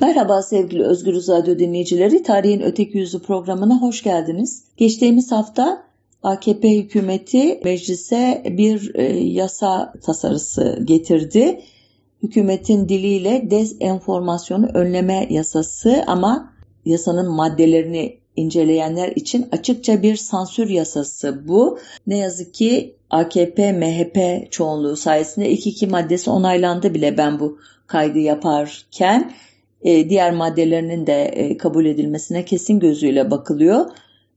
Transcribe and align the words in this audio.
Merhaba 0.00 0.42
sevgili 0.42 0.84
Özgür 0.84 1.14
Radyo 1.14 1.58
dinleyicileri. 1.58 2.22
Tarihin 2.22 2.60
Öteki 2.60 2.98
Yüzü 2.98 3.22
programına 3.22 3.80
hoş 3.80 4.02
geldiniz. 4.02 4.64
Geçtiğimiz 4.76 5.32
hafta 5.32 5.82
AKP 6.22 6.76
hükümeti 6.76 7.60
meclise 7.64 8.42
bir 8.46 8.94
e, 8.94 9.02
yasa 9.18 9.92
tasarısı 10.02 10.80
getirdi. 10.84 11.60
Hükümetin 12.22 12.88
diliyle 12.88 13.50
dezenformasyonu 13.50 14.66
önleme 14.66 15.26
yasası 15.30 16.04
ama 16.06 16.52
yasanın 16.84 17.30
maddelerini 17.30 18.16
inceleyenler 18.36 19.08
için 19.08 19.48
açıkça 19.52 20.02
bir 20.02 20.16
sansür 20.16 20.68
yasası 20.68 21.48
bu. 21.48 21.78
Ne 22.06 22.16
yazık 22.16 22.54
ki 22.54 22.96
AKP 23.10 23.72
MHP 23.72 24.46
çoğunluğu 24.52 24.96
sayesinde 24.96 25.50
ilk 25.50 25.66
iki 25.66 25.86
maddesi 25.86 26.30
onaylandı 26.30 26.94
bile 26.94 27.18
ben 27.18 27.40
bu 27.40 27.58
kaydı 27.86 28.18
yaparken 28.18 29.32
e, 29.82 30.10
diğer 30.10 30.32
maddelerinin 30.32 31.06
de 31.06 31.24
e, 31.24 31.56
kabul 31.56 31.86
edilmesine 31.86 32.44
kesin 32.44 32.80
gözüyle 32.80 33.30
bakılıyor. 33.30 33.90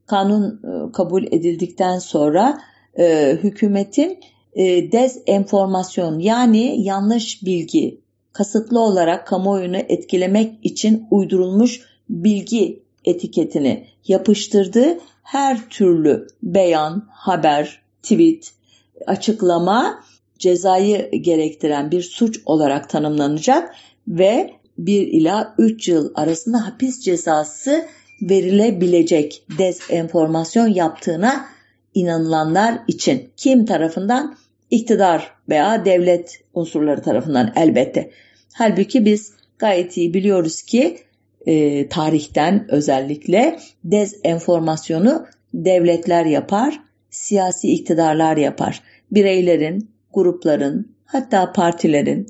Kanun 0.06 0.60
e, 0.64 0.92
kabul 0.92 1.24
edildikten 1.24 1.98
sonra 1.98 2.58
e, 2.98 3.38
hükümetin 3.42 4.18
e, 4.54 4.92
dezenformasyon 4.92 6.18
yani 6.18 6.82
yanlış 6.82 7.44
bilgi 7.44 8.00
kasıtlı 8.32 8.80
olarak 8.80 9.26
kamuoyunu 9.26 9.76
etkilemek 9.76 10.54
için 10.62 11.06
uydurulmuş 11.10 11.80
bilgi 12.08 12.82
etiketini 13.04 13.86
yapıştırdığı 14.08 14.98
her 15.22 15.68
türlü 15.68 16.26
beyan, 16.42 17.08
haber, 17.10 17.82
tweet, 18.02 18.52
açıklama 19.06 20.04
cezayı 20.38 21.10
gerektiren 21.10 21.90
bir 21.90 22.02
suç 22.02 22.40
olarak 22.46 22.90
tanımlanacak 22.90 23.74
ve 24.08 24.50
1 24.78 25.06
ila 25.06 25.54
3 25.58 25.88
yıl 25.88 26.12
arasında 26.14 26.66
hapis 26.66 27.00
cezası 27.00 27.86
verilebilecek 28.22 29.42
dezenformasyon 29.58 30.68
yaptığına 30.68 31.46
inanılanlar 31.94 32.78
için 32.88 33.28
kim 33.36 33.66
tarafından? 33.66 34.36
İktidar 34.70 35.30
veya 35.48 35.84
devlet 35.84 36.40
unsurları 36.54 37.02
tarafından 37.02 37.52
elbette. 37.56 38.10
Halbuki 38.52 39.04
biz 39.04 39.32
gayet 39.58 39.96
iyi 39.96 40.14
biliyoruz 40.14 40.62
ki 40.62 40.98
e, 41.46 41.88
tarihten 41.88 42.66
özellikle 42.68 43.58
dezenformasyonu 43.84 45.26
devletler 45.54 46.24
yapar, 46.24 46.80
siyasi 47.10 47.72
iktidarlar 47.72 48.36
yapar. 48.36 48.82
Bireylerin, 49.10 49.90
grupların, 50.14 50.94
hatta 51.04 51.52
partilerin, 51.52 52.26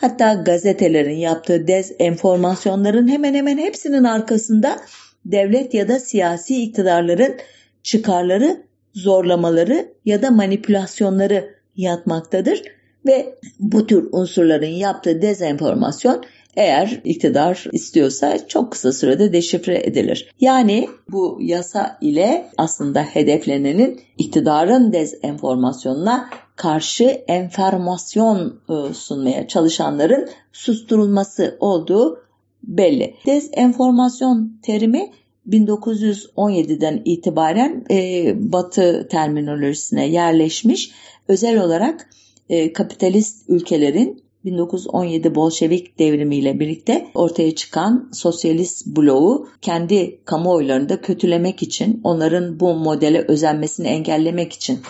hatta 0.00 0.34
gazetelerin 0.34 1.16
yaptığı 1.16 1.68
dezenformasyonların 1.68 3.08
hemen 3.08 3.34
hemen 3.34 3.58
hepsinin 3.58 4.04
arkasında 4.04 4.76
devlet 5.24 5.74
ya 5.74 5.88
da 5.88 5.98
siyasi 5.98 6.62
iktidarların 6.62 7.34
çıkarları, 7.82 8.62
zorlamaları 8.94 9.88
ya 10.04 10.22
da 10.22 10.30
manipülasyonları 10.30 11.54
yatmaktadır 11.76 12.62
ve 13.06 13.34
bu 13.58 13.86
tür 13.86 14.08
unsurların 14.12 14.66
yaptığı 14.66 15.22
dezenformasyon 15.22 16.24
eğer 16.56 17.00
iktidar 17.04 17.64
istiyorsa 17.72 18.48
çok 18.48 18.72
kısa 18.72 18.92
sürede 18.92 19.32
deşifre 19.32 19.78
edilir. 19.86 20.34
Yani 20.40 20.88
bu 21.10 21.38
yasa 21.40 21.98
ile 22.00 22.46
aslında 22.56 23.02
hedeflenenin 23.02 24.00
iktidarın 24.18 24.92
dezenformasyonuna 24.92 26.30
karşı 26.58 27.04
enformasyon 27.28 28.60
e, 28.68 28.94
sunmaya 28.94 29.48
çalışanların 29.48 30.28
susturulması 30.52 31.56
olduğu 31.60 32.22
belli. 32.62 33.14
Dezenformasyon 33.26 34.60
terimi 34.62 35.10
1917'den 35.48 37.02
itibaren 37.04 37.84
e, 37.90 38.32
Batı 38.52 39.08
terminolojisine 39.10 40.08
yerleşmiş. 40.08 40.90
Özel 41.28 41.62
olarak 41.62 42.10
e, 42.48 42.72
kapitalist 42.72 43.44
ülkelerin 43.48 44.22
1917 44.44 45.34
Bolşevik 45.34 45.98
devrimiyle 45.98 46.60
birlikte 46.60 47.06
ortaya 47.14 47.54
çıkan 47.54 48.10
sosyalist 48.12 48.86
bloğu 48.86 49.48
kendi 49.62 50.20
kamuoylarında 50.24 51.00
kötülemek 51.00 51.62
için, 51.62 52.00
onların 52.04 52.60
bu 52.60 52.74
modele 52.74 53.24
özenmesini 53.28 53.86
engellemek 53.86 54.52
için 54.52 54.80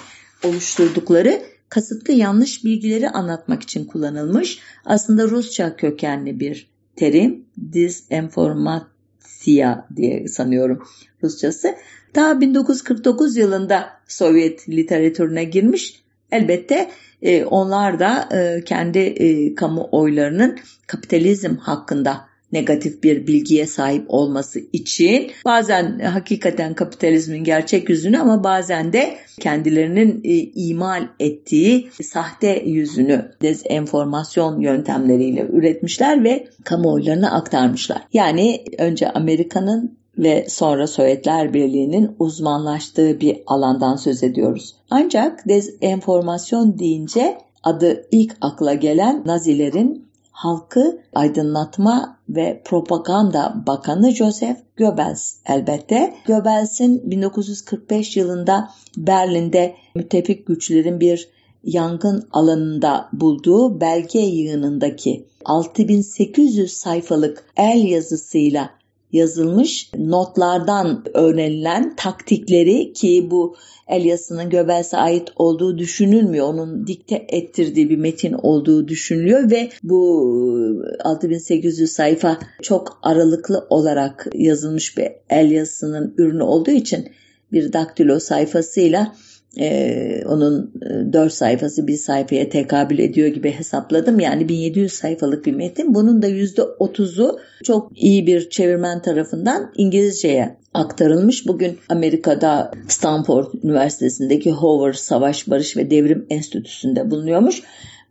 oluşturdukları 0.45 1.43
kasıtlı 1.69 2.13
yanlış 2.13 2.65
bilgileri 2.65 3.11
anlatmak 3.11 3.63
için 3.63 3.85
kullanılmış. 3.85 4.59
Aslında 4.85 5.29
Rusça 5.29 5.77
kökenli 5.77 6.41
bir 6.41 6.71
terim. 6.97 7.45
Disenformasya 7.73 9.87
diye 9.97 10.29
sanıyorum 10.29 10.83
Rusçası. 11.23 11.75
Ta 12.13 12.41
1949 12.41 13.37
yılında 13.37 13.89
Sovyet 14.09 14.69
literatürüne 14.69 15.45
girmiş. 15.45 16.03
Elbette 16.33 16.91
e, 17.23 17.45
onlar 17.45 18.01
da 18.01 18.29
e, 18.33 18.65
kendi 18.65 18.99
e, 18.99 19.55
kamuoylarının 19.55 20.59
kapitalizm 20.87 21.57
hakkında 21.57 22.28
negatif 22.53 23.03
bir 23.03 23.27
bilgiye 23.27 23.67
sahip 23.67 24.05
olması 24.09 24.61
için 24.73 25.31
bazen 25.45 25.99
hakikaten 25.99 26.75
kapitalizmin 26.75 27.45
gerçek 27.45 27.89
yüzünü 27.89 28.19
ama 28.19 28.45
bazen 28.45 28.93
de 28.93 29.17
kendilerinin 29.41 30.21
e, 30.25 30.35
imal 30.39 31.09
ettiği 31.21 31.89
sahte 32.03 32.63
yüzünü 32.67 33.31
dezenformasyon 33.43 34.61
yöntemleriyle 34.61 35.47
üretmişler 35.53 36.25
ve 36.25 36.49
kamuoylarına 36.65 37.31
aktarmışlar. 37.31 38.03
Yani 38.13 38.65
önce 38.79 39.11
Amerika'nın 39.11 39.99
ve 40.19 40.47
sonra 40.49 40.87
Sovyetler 40.87 41.55
Birliği'nin 41.55 42.11
uzmanlaştığı 42.19 43.21
bir 43.21 43.37
alandan 43.47 43.97
söz 43.97 44.23
ediyoruz. 44.23 44.75
Ancak 44.91 45.49
dezenformasyon 45.49 46.79
deyince 46.79 47.39
adı 47.63 48.07
ilk 48.11 48.37
akla 48.41 48.75
gelen 48.75 49.23
Nazilerin 49.27 50.08
halkı 50.39 50.99
aydınlatma 51.15 52.19
ve 52.29 52.63
propaganda 52.65 53.63
bakanı 53.67 54.11
Joseph 54.11 54.57
Goebbels 54.79 55.35
elbette. 55.47 56.15
Goebbels'in 56.27 57.11
1945 57.11 58.17
yılında 58.17 58.71
Berlin'de 58.97 59.75
müttefik 59.95 60.47
güçlerin 60.47 61.01
bir 61.01 61.29
yangın 61.65 62.29
alanında 62.33 63.09
bulduğu 63.13 63.81
belge 63.81 64.19
yığınındaki 64.19 65.27
6800 65.45 66.73
sayfalık 66.73 67.45
el 67.57 67.85
yazısıyla 67.85 68.71
yazılmış 69.13 69.91
notlardan 69.99 71.05
öğrenilen 71.15 71.97
taktikleri 71.97 72.93
ki 72.93 73.29
bu 73.31 73.57
Elias'ın 73.89 74.51
Göbels'e 74.51 74.97
ait 74.97 75.29
olduğu 75.37 75.79
düşünülmüyor. 75.79 76.47
Onun 76.47 76.87
dikte 76.87 77.27
ettirdiği 77.29 77.91
bir 77.91 77.97
metin 77.97 78.33
olduğu 78.33 78.89
düşünülüyor 78.89 79.51
ve 79.51 79.71
bu 79.83 80.85
6800 81.05 81.93
sayfa 81.93 82.39
çok 82.63 82.99
aralıklı 83.03 83.67
olarak 83.71 84.27
yazılmış 84.35 84.99
bir 84.99 85.09
el 85.31 85.51
yazısının 85.51 86.15
ürünü 86.19 86.43
olduğu 86.43 86.71
için 86.71 87.09
bir 87.53 87.73
daktilo 87.73 88.21
sayfasıyla 88.21 89.15
ee, 89.61 90.23
onun 90.27 90.73
4 91.13 91.27
e, 91.27 91.31
sayfası 91.31 91.87
bir 91.87 91.97
sayfaya 91.97 92.49
tekabül 92.49 92.99
ediyor 92.99 93.29
gibi 93.29 93.51
hesapladım. 93.51 94.21
Yani 94.21 94.49
1700 94.49 94.93
sayfalık 94.93 95.47
bir 95.47 95.53
metin. 95.53 95.95
Bunun 95.95 96.23
da 96.23 96.29
%30'u 96.29 97.39
çok 97.65 98.03
iyi 98.03 98.27
bir 98.27 98.51
çevirmen 98.51 99.03
tarafından 99.03 99.73
İngilizceye 99.77 100.57
aktarılmış. 100.75 101.47
Bugün 101.47 101.79
Amerika'da 101.89 102.71
Stanford 102.89 103.47
Üniversitesi'ndeki 103.65 104.51
Hoover 104.51 104.93
Savaş 104.93 105.51
Barış 105.51 105.77
ve 105.77 105.91
Devrim 105.91 106.27
Enstitüsü'nde 106.31 107.11
bulunuyormuş. 107.11 107.63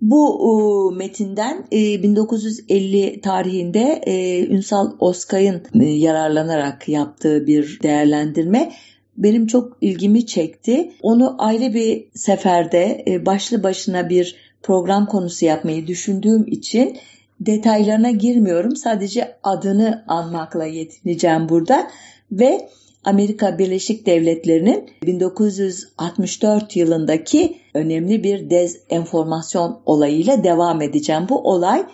Bu 0.02 0.92
e, 0.94 0.96
metinden 0.98 1.66
e, 1.72 2.04
1950 2.04 3.22
tarihinde 3.22 4.02
e, 4.06 4.46
Ünsal 4.48 4.92
Oskay'ın 5.00 5.62
e, 5.82 5.86
yararlanarak 5.86 6.90
yaptığı 6.90 7.48
bir 7.48 7.80
değerlendirme 7.84 8.72
benim 9.18 9.48
çok 9.48 9.78
ilgimi 9.82 10.26
çekti. 10.26 10.92
Onu 11.02 11.36
ayrı 11.38 11.74
bir 11.74 12.06
seferde 12.14 13.04
e, 13.08 13.26
başlı 13.26 13.64
başına 13.64 14.10
bir 14.10 14.36
program 14.64 15.06
konusu 15.06 15.46
yapmayı 15.46 15.88
düşündüğüm 15.88 16.48
için 16.48 16.98
detaylarına 17.40 18.12
girmiyorum. 18.12 18.76
Sadece 18.76 19.38
adını 19.44 20.04
anmakla 20.08 20.66
yetineceğim 20.66 21.50
burada 21.50 21.88
ve 22.32 22.70
Amerika 23.04 23.60
Birleşik 23.60 24.06
Devletleri'nin 24.06 24.90
1964 25.04 26.76
yılındaki 26.76 27.58
önemli 27.74 28.24
bir 28.24 28.50
dezenformasyon 28.50 29.80
olayıyla 29.86 30.44
devam 30.44 30.82
edeceğim. 30.82 31.26
Bu 31.30 31.52
olay 31.52 31.86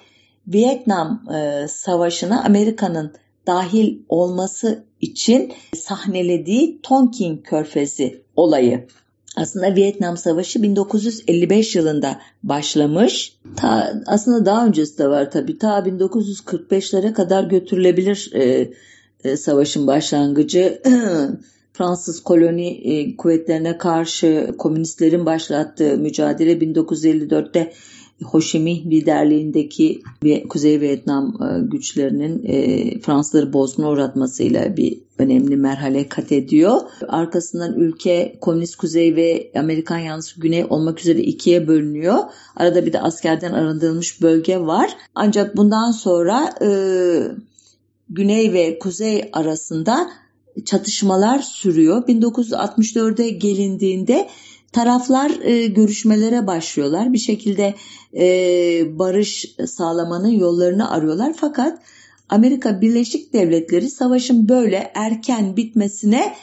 Vietnam 0.47 1.23
e, 1.35 1.67
Savaşı'na 1.67 2.43
Amerika'nın 2.43 3.13
dahil 3.47 3.99
olması 4.09 4.83
için 5.01 5.53
sahnelediği 5.75 6.79
Tonkin 6.83 7.37
Körfezi 7.37 8.23
olayı. 8.35 8.87
aslında 9.35 9.75
Vietnam 9.75 10.17
Savaşı 10.17 10.63
1955 10.63 11.75
yılında 11.75 12.19
başlamış. 12.43 13.37
Ta, 13.55 14.01
aslında 14.05 14.45
daha 14.45 14.65
öncesi 14.65 14.97
de 14.97 15.07
var 15.07 15.31
tabii. 15.31 15.57
Ta 15.57 15.79
1945'lere 15.79 17.13
kadar 17.13 17.43
götürülebilir 17.43 18.29
e, 18.33 18.71
e, 19.23 19.37
savaşın 19.37 19.87
başlangıcı. 19.87 20.81
Fransız 21.73 22.23
koloni 22.23 22.67
e, 22.67 23.17
kuvvetlerine 23.17 23.77
karşı 23.77 24.55
komünistlerin 24.57 25.25
başlattığı 25.25 25.97
mücadele 25.97 26.53
1954'te 26.53 27.73
Ho 28.23 28.41
Chi 28.41 28.59
Minh 28.59 28.85
liderliğindeki 28.85 30.01
Kuzey 30.49 30.81
Vietnam 30.81 31.37
e, 31.41 31.67
güçlerinin 31.71 32.43
e, 32.45 32.99
Fransızları 32.99 33.53
bozguna 33.53 33.89
uğratmasıyla 33.89 34.77
bir 34.77 34.99
önemli 35.17 35.57
merhale 35.57 36.09
kat 36.09 36.31
ediyor. 36.31 36.81
Arkasından 37.07 37.73
ülke 37.73 38.37
komünist 38.41 38.75
kuzey 38.75 39.15
ve 39.15 39.51
Amerikan 39.55 39.97
yanlısı 39.97 40.39
güney 40.39 40.65
olmak 40.69 40.99
üzere 40.99 41.19
ikiye 41.19 41.67
bölünüyor. 41.67 42.17
Arada 42.55 42.85
bir 42.85 42.93
de 42.93 43.01
askerden 43.01 43.53
arındırılmış 43.53 44.21
bölge 44.21 44.59
var. 44.59 44.89
Ancak 45.15 45.57
bundan 45.57 45.91
sonra 45.91 46.49
e, 46.61 46.69
güney 48.09 48.53
ve 48.53 48.79
kuzey 48.79 49.29
arasında 49.33 50.09
çatışmalar 50.65 51.39
sürüyor. 51.39 52.07
1964'e 52.07 53.29
gelindiğinde 53.29 54.29
taraflar 54.71 55.31
e, 55.41 55.67
görüşmelere 55.67 56.47
başlıyorlar. 56.47 57.13
Bir 57.13 57.17
şekilde 57.17 57.75
e, 58.17 58.99
barış 58.99 59.55
sağlamanın 59.65 60.31
yollarını 60.31 60.91
arıyorlar. 60.91 61.33
Fakat 61.37 61.79
Amerika 62.29 62.81
Birleşik 62.81 63.33
Devletleri 63.33 63.89
savaşın 63.89 64.49
böyle 64.49 64.91
erken 64.95 65.57
bitmesine 65.57 66.33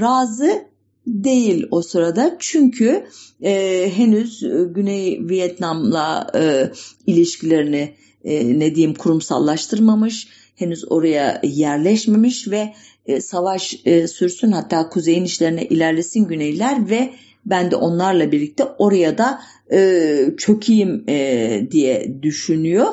razı 0.00 0.64
değil 1.06 1.66
o 1.70 1.82
sırada. 1.82 2.36
Çünkü 2.38 3.06
e, 3.42 3.84
henüz 3.94 4.40
Güney 4.74 5.28
Vietnam'la 5.28 6.30
e, 6.34 6.72
ilişkilerini 7.06 7.94
e, 8.24 8.58
ne 8.58 8.74
diyeyim 8.74 8.94
kurumsallaştırmamış, 8.94 10.28
henüz 10.56 10.92
oraya 10.92 11.40
yerleşmemiş 11.44 12.48
ve 12.48 12.74
e, 13.06 13.20
savaş 13.20 13.80
e, 13.84 14.08
sürsün 14.08 14.52
hatta 14.52 14.88
kuzeyin 14.88 15.24
işlerine 15.24 15.64
ilerlesin 15.64 16.24
güneyler 16.24 16.90
ve 16.90 17.10
ben 17.46 17.70
de 17.70 17.76
onlarla 17.76 18.32
birlikte 18.32 18.64
oraya 18.64 19.18
da 19.18 19.40
e, 19.72 20.30
çökeyim 20.38 21.04
e, 21.08 21.60
diye 21.70 22.22
düşünüyor. 22.22 22.86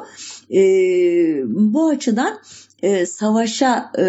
E, 0.52 0.62
bu 1.46 1.88
açıdan 1.88 2.40
e, 2.82 3.06
savaşa 3.06 3.92
e, 3.98 4.04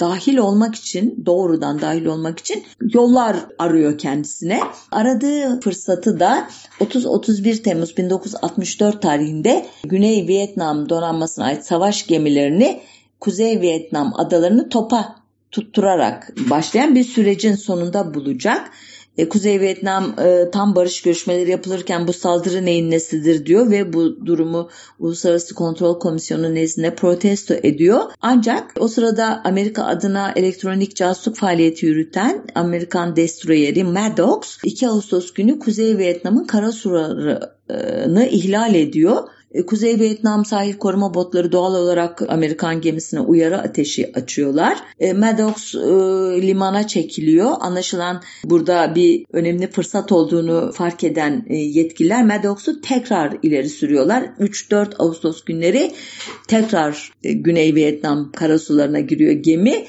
dahil 0.00 0.36
olmak 0.36 0.74
için 0.74 1.22
doğrudan 1.26 1.80
dahil 1.80 2.06
olmak 2.06 2.38
için 2.38 2.64
yollar 2.80 3.36
arıyor 3.58 3.98
kendisine. 3.98 4.60
Aradığı 4.90 5.60
fırsatı 5.60 6.20
da 6.20 6.48
30-31 6.80 7.62
Temmuz 7.62 7.96
1964 7.96 9.02
tarihinde 9.02 9.66
Güney 9.84 10.28
Vietnam 10.28 10.88
donanmasına 10.88 11.44
ait 11.44 11.64
savaş 11.64 12.06
gemilerini 12.06 12.80
Kuzey 13.20 13.60
Vietnam 13.60 14.12
adalarını 14.16 14.68
topa 14.68 15.16
tutturarak 15.50 16.32
başlayan 16.50 16.94
bir 16.94 17.04
sürecin 17.04 17.54
sonunda 17.54 18.14
bulacak. 18.14 18.70
E, 19.18 19.28
Kuzey 19.28 19.60
Vietnam 19.60 20.14
e, 20.18 20.50
tam 20.50 20.74
barış 20.74 21.02
görüşmeleri 21.02 21.50
yapılırken 21.50 22.08
bu 22.08 22.12
saldırı 22.12 22.64
neyin 22.64 22.90
nesidir 22.90 23.46
diyor 23.46 23.70
ve 23.70 23.92
bu 23.92 24.26
durumu 24.26 24.68
Uluslararası 24.98 25.54
Kontrol 25.54 25.98
Komisyonu 25.98 26.54
nezdinde 26.54 26.94
protesto 26.94 27.54
ediyor. 27.54 28.02
Ancak 28.20 28.70
o 28.80 28.88
sırada 28.88 29.40
Amerika 29.44 29.84
adına 29.84 30.32
elektronik 30.36 30.96
casusluk 30.96 31.36
faaliyeti 31.36 31.86
yürüten 31.86 32.44
Amerikan 32.54 33.16
destroyeri 33.16 33.84
Maddox 33.84 34.58
2 34.64 34.88
Ağustos 34.88 35.32
günü 35.32 35.58
Kuzey 35.58 35.98
Vietnam'ın 35.98 36.44
kara 36.44 36.72
sularını 36.72 38.26
ihlal 38.26 38.74
ediyor 38.74 39.18
e, 39.18 39.41
Kuzey 39.66 40.00
Vietnam 40.00 40.44
sahil 40.44 40.74
koruma 40.74 41.14
botları 41.14 41.52
doğal 41.52 41.74
olarak 41.74 42.22
Amerikan 42.28 42.80
gemisine 42.80 43.20
uyarı 43.20 43.58
ateşi 43.58 44.12
açıyorlar. 44.14 44.78
E, 45.00 45.12
Maddox 45.12 45.74
e, 45.74 45.78
limana 46.42 46.86
çekiliyor. 46.86 47.50
Anlaşılan 47.60 48.22
burada 48.44 48.94
bir 48.94 49.24
önemli 49.32 49.70
fırsat 49.70 50.12
olduğunu 50.12 50.72
fark 50.72 51.04
eden 51.04 51.46
e, 51.48 51.56
yetkililer 51.56 52.24
Maddox'u 52.24 52.80
tekrar 52.80 53.36
ileri 53.42 53.68
sürüyorlar. 53.68 54.22
3-4 54.40 54.96
Ağustos 54.98 55.44
günleri 55.44 55.92
tekrar 56.48 57.12
e, 57.24 57.32
Güney 57.32 57.74
Vietnam 57.74 58.32
karasularına 58.32 59.00
giriyor 59.00 59.32
gemi. 59.32 59.86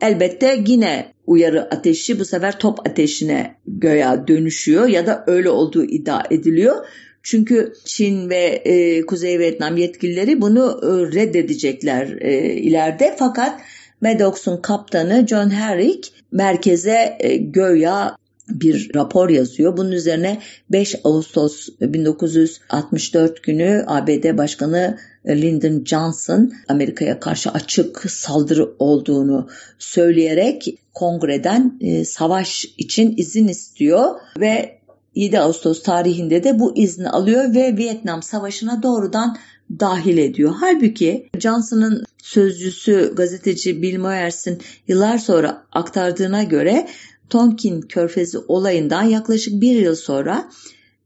Elbette 0.00 0.64
yine 0.66 1.12
uyarı 1.26 1.62
ateşi 1.62 2.20
bu 2.20 2.24
sefer 2.24 2.58
top 2.58 2.88
ateşine 2.88 3.56
göya 3.66 4.28
dönüşüyor 4.28 4.88
ya 4.88 5.06
da 5.06 5.24
öyle 5.26 5.50
olduğu 5.50 5.84
iddia 5.84 6.22
ediliyor. 6.30 6.86
Çünkü 7.22 7.72
Çin 7.84 8.30
ve 8.30 8.44
e, 8.44 9.06
Kuzey 9.06 9.38
Vietnam 9.38 9.76
yetkilileri 9.76 10.40
bunu 10.40 10.80
e, 10.82 10.86
reddedecekler 11.14 12.16
e, 12.20 12.54
ileride. 12.54 13.16
Fakat 13.18 13.60
Maddox'un 14.00 14.56
kaptanı 14.56 15.26
John 15.26 15.50
Herrick 15.50 16.08
merkeze 16.32 17.16
e, 17.20 17.36
göya 17.36 18.16
bir 18.48 18.90
rapor 18.94 19.28
yazıyor. 19.28 19.76
Bunun 19.76 19.92
üzerine 19.92 20.40
5 20.70 20.96
Ağustos 21.04 21.68
1964 21.80 23.42
günü 23.42 23.84
ABD 23.86 24.38
Başkanı 24.38 24.98
Lyndon 25.26 25.84
Johnson 25.84 26.52
Amerika'ya 26.68 27.20
karşı 27.20 27.50
açık 27.50 28.10
saldırı 28.10 28.70
olduğunu 28.78 29.48
söyleyerek 29.78 30.78
kongreden 30.94 31.78
e, 31.80 32.04
savaş 32.04 32.64
için 32.78 33.14
izin 33.16 33.48
istiyor 33.48 34.14
ve 34.40 34.81
7 35.14 35.38
Ağustos 35.38 35.82
tarihinde 35.82 36.44
de 36.44 36.58
bu 36.58 36.76
izni 36.76 37.08
alıyor 37.08 37.54
ve 37.54 37.76
Vietnam 37.76 38.22
Savaşı'na 38.22 38.82
doğrudan 38.82 39.36
dahil 39.80 40.18
ediyor. 40.18 40.54
Halbuki 40.60 41.30
Johnson'ın 41.38 42.04
sözcüsü 42.22 43.12
gazeteci 43.14 43.82
Bill 43.82 43.98
Moyers'in 43.98 44.62
yıllar 44.88 45.18
sonra 45.18 45.64
aktardığına 45.72 46.42
göre 46.42 46.88
Tonkin 47.30 47.80
Körfezi 47.80 48.38
olayından 48.38 49.02
yaklaşık 49.02 49.60
bir 49.60 49.76
yıl 49.76 49.94
sonra 49.94 50.50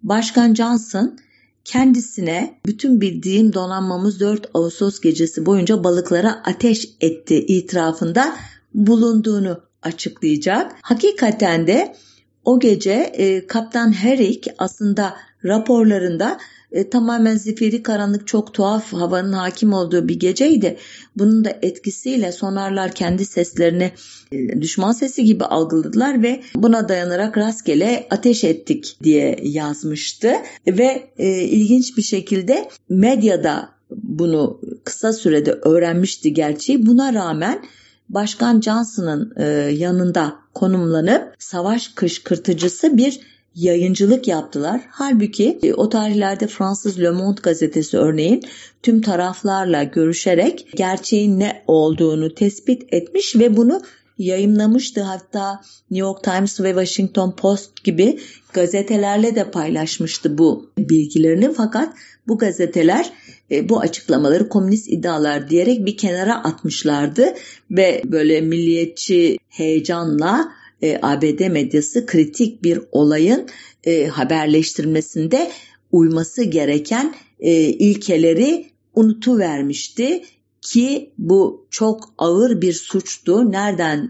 Başkan 0.02 0.54
Johnson 0.54 1.18
kendisine 1.64 2.60
bütün 2.66 3.00
bildiğim 3.00 3.52
donanmamız 3.52 4.20
4 4.20 4.50
Ağustos 4.54 5.00
gecesi 5.00 5.46
boyunca 5.46 5.84
balıklara 5.84 6.42
ateş 6.44 6.88
etti 7.00 7.36
itirafında 7.36 8.36
bulunduğunu 8.74 9.60
açıklayacak. 9.82 10.72
Hakikaten 10.82 11.66
de 11.66 11.96
o 12.46 12.60
gece 12.60 12.92
e, 12.92 13.46
Kaptan 13.46 13.92
Herrick 13.92 14.54
aslında 14.58 15.16
raporlarında 15.44 16.38
e, 16.72 16.90
tamamen 16.90 17.36
zifiri 17.36 17.82
karanlık 17.82 18.26
çok 18.26 18.54
tuhaf 18.54 18.92
havanın 18.92 19.32
hakim 19.32 19.72
olduğu 19.72 20.08
bir 20.08 20.20
geceydi. 20.20 20.76
Bunun 21.16 21.44
da 21.44 21.58
etkisiyle 21.62 22.32
sonarlar 22.32 22.92
kendi 22.92 23.24
seslerini 23.24 23.92
e, 24.32 24.60
düşman 24.62 24.92
sesi 24.92 25.24
gibi 25.24 25.44
algıladılar 25.44 26.22
ve 26.22 26.42
buna 26.54 26.88
dayanarak 26.88 27.38
rastgele 27.38 28.06
ateş 28.10 28.44
ettik 28.44 28.96
diye 29.02 29.38
yazmıştı. 29.42 30.32
Ve 30.66 31.10
e, 31.18 31.42
ilginç 31.42 31.96
bir 31.96 32.02
şekilde 32.02 32.68
medyada 32.88 33.68
bunu 33.90 34.60
kısa 34.84 35.12
sürede 35.12 35.52
öğrenmişti 35.52 36.34
gerçeği. 36.34 36.86
Buna 36.86 37.14
rağmen 37.14 37.62
Başkan 38.08 38.60
Johnson'ın 38.60 39.32
e, 39.36 39.44
yanında 39.72 40.36
konumlanıp 40.54 41.34
savaş 41.38 41.88
kışkırtıcısı 41.88 42.96
bir 42.96 43.20
yayıncılık 43.54 44.28
yaptılar. 44.28 44.80
Halbuki 44.90 45.58
e, 45.62 45.74
o 45.74 45.88
tarihlerde 45.88 46.46
Fransız 46.46 47.00
Le 47.00 47.10
Monde 47.10 47.40
gazetesi 47.42 47.98
örneğin 47.98 48.42
tüm 48.82 49.00
taraflarla 49.00 49.82
görüşerek 49.82 50.68
gerçeğin 50.76 51.40
ne 51.40 51.62
olduğunu 51.66 52.34
tespit 52.34 52.82
etmiş 52.92 53.36
ve 53.36 53.56
bunu 53.56 53.82
yayınlamıştı. 54.18 55.02
Hatta 55.02 55.60
New 55.90 56.06
York 56.06 56.24
Times 56.24 56.60
ve 56.60 56.68
Washington 56.68 57.36
Post 57.36 57.84
gibi 57.84 58.20
gazetelerle 58.52 59.34
de 59.34 59.50
paylaşmıştı 59.50 60.38
bu 60.38 60.70
bilgilerini. 60.78 61.54
Fakat 61.54 61.94
bu 62.28 62.38
gazeteler 62.38 63.12
e, 63.50 63.68
bu 63.68 63.80
açıklamaları 63.80 64.48
komünist 64.48 64.88
iddialar 64.88 65.50
diyerek 65.50 65.86
bir 65.86 65.96
kenara 65.96 66.44
atmışlardı 66.44 67.34
ve 67.70 68.02
böyle 68.04 68.40
milliyetçi 68.40 69.38
heyecanla 69.48 70.52
e, 70.82 70.98
ABD 71.02 71.48
medyası 71.48 72.06
kritik 72.06 72.62
bir 72.62 72.80
olayın 72.92 73.46
e, 73.84 74.06
haberleştirmesinde 74.06 75.50
uyması 75.92 76.42
gereken 76.42 77.14
e, 77.40 77.52
ilkeleri 77.62 78.66
unutuvermişti 78.94 80.24
ki 80.60 81.10
bu 81.18 81.66
çok 81.70 82.14
ağır 82.18 82.60
bir 82.60 82.72
suçtu. 82.72 83.52
Nereden 83.52 84.08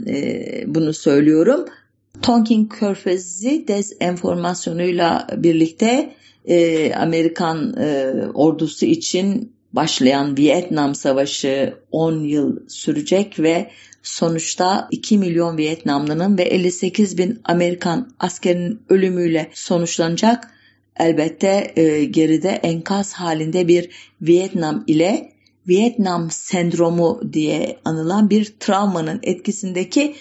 bunu 0.75 0.93
söylüyorum? 0.93 1.65
Tonkin 2.23 2.67
Körfezi 2.67 3.69
dezenformasyonuyla 3.69 5.27
birlikte 5.37 6.15
e, 6.47 6.93
Amerikan 6.95 7.77
e, 7.77 8.13
ordusu 8.35 8.87
için 8.87 9.53
başlayan 9.73 10.37
Vietnam 10.37 10.95
Savaşı 10.95 11.75
10 11.91 12.21
yıl 12.21 12.69
sürecek 12.69 13.41
ve 13.41 13.71
sonuçta 14.03 14.89
2 14.91 15.19
milyon 15.19 15.57
Vietnamlının 15.57 16.39
ve 16.39 16.43
58 16.43 17.19
bin 17.19 17.41
Amerikan 17.45 18.11
askerinin 18.19 18.81
ölümüyle 18.89 19.51
sonuçlanacak. 19.55 20.51
Elbette 20.97 21.73
e, 21.77 22.05
geride 22.05 22.49
enkaz 22.49 23.13
halinde 23.13 23.69
bir 23.69 23.91
Vietnam 24.23 24.85
ile 24.87 25.33
Vietnam 25.69 26.31
sendromu 26.31 27.21
diye 27.33 27.79
anılan 27.85 28.31
bir 28.31 28.55
travmanın 28.61 29.21
etkisindeki 29.23 30.15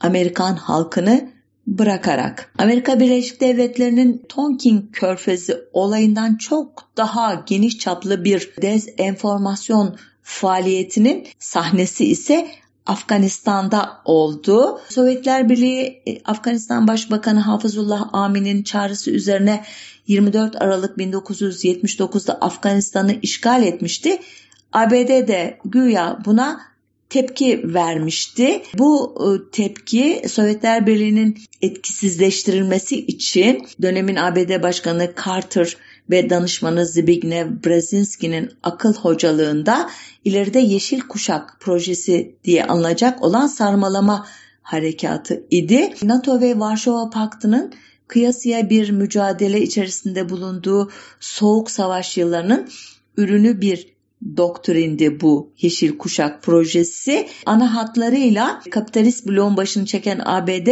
Amerikan 0.00 0.56
halkını 0.56 1.37
bırakarak 1.68 2.52
Amerika 2.58 3.00
Birleşik 3.00 3.40
Devletleri'nin 3.40 4.24
Tonkin 4.28 4.90
Körfezi 4.92 5.56
olayından 5.72 6.36
çok 6.36 6.88
daha 6.96 7.44
geniş 7.46 7.78
çaplı 7.78 8.24
bir 8.24 8.50
dezenformasyon 8.62 9.96
faaliyetinin 10.22 11.26
sahnesi 11.38 12.04
ise 12.04 12.48
Afganistan'da 12.86 14.00
oldu. 14.04 14.80
Sovyetler 14.88 15.48
Birliği 15.48 16.02
e, 16.06 16.22
Afganistan 16.24 16.88
Başbakanı 16.88 17.40
Hafızullah 17.40 18.08
Amin'in 18.12 18.62
çağrısı 18.62 19.10
üzerine 19.10 19.64
24 20.06 20.62
Aralık 20.62 20.98
1979'da 20.98 22.34
Afganistan'ı 22.34 23.14
işgal 23.22 23.62
etmişti. 23.62 24.18
ABD 24.72 25.28
de 25.28 25.58
güya 25.64 26.18
buna 26.24 26.60
tepki 27.10 27.74
vermişti. 27.74 28.62
Bu 28.78 29.14
e, 29.20 29.50
tepki 29.50 30.22
Sovyetler 30.28 30.86
Birliği'nin 30.86 31.38
etkisizleştirilmesi 31.62 32.96
için 33.06 33.66
dönemin 33.82 34.16
ABD 34.16 34.62
Başkanı 34.62 35.12
Carter 35.24 35.76
ve 36.10 36.30
danışmanı 36.30 36.86
Zbigniew 36.86 37.64
Brzezinski'nin 37.64 38.50
akıl 38.62 38.94
hocalığında 38.94 39.90
ileride 40.24 40.58
Yeşil 40.58 41.00
Kuşak 41.00 41.56
projesi 41.60 42.34
diye 42.44 42.64
anılacak 42.64 43.22
olan 43.22 43.46
sarmalama 43.46 44.26
harekatı 44.62 45.44
idi. 45.50 45.94
NATO 46.02 46.40
ve 46.40 46.58
Varşova 46.58 47.10
Paktı'nın 47.10 47.72
kıyasıya 48.08 48.70
bir 48.70 48.90
mücadele 48.90 49.62
içerisinde 49.62 50.28
bulunduğu 50.28 50.90
Soğuk 51.20 51.70
Savaş 51.70 52.16
yıllarının 52.16 52.68
ürünü 53.16 53.60
bir 53.60 53.97
doktrindi 54.36 55.20
bu 55.20 55.52
Yeşil 55.60 55.98
Kuşak 55.98 56.42
projesi. 56.42 57.28
Ana 57.46 57.74
hatlarıyla 57.74 58.62
kapitalist 58.70 59.26
bloğun 59.26 59.56
başını 59.56 59.86
çeken 59.86 60.22
ABD 60.24 60.68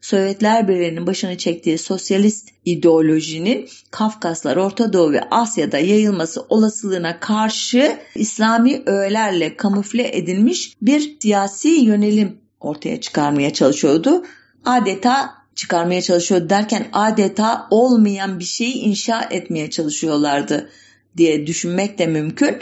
Sovyetler 0.00 0.68
Birliği'nin 0.68 1.06
başını 1.06 1.38
çektiği 1.38 1.78
sosyalist 1.78 2.48
ideolojinin 2.64 3.68
Kafkaslar, 3.90 4.56
Orta 4.56 4.92
Doğu 4.92 5.12
ve 5.12 5.20
Asya'da 5.30 5.78
yayılması 5.78 6.42
olasılığına 6.48 7.20
karşı 7.20 7.98
İslami 8.14 8.82
öğelerle 8.86 9.56
kamufle 9.56 10.16
edilmiş 10.16 10.72
bir 10.82 11.16
siyasi 11.20 11.68
yönelim 11.68 12.38
ortaya 12.60 13.00
çıkarmaya 13.00 13.52
çalışıyordu. 13.52 14.24
Adeta 14.64 15.34
çıkarmaya 15.54 16.02
çalışıyor 16.02 16.48
derken 16.48 16.86
adeta 16.92 17.66
olmayan 17.70 18.38
bir 18.38 18.44
şeyi 18.44 18.74
inşa 18.74 19.28
etmeye 19.30 19.70
çalışıyorlardı 19.70 20.70
diye 21.16 21.46
düşünmek 21.46 21.98
de 21.98 22.06
mümkün. 22.06 22.58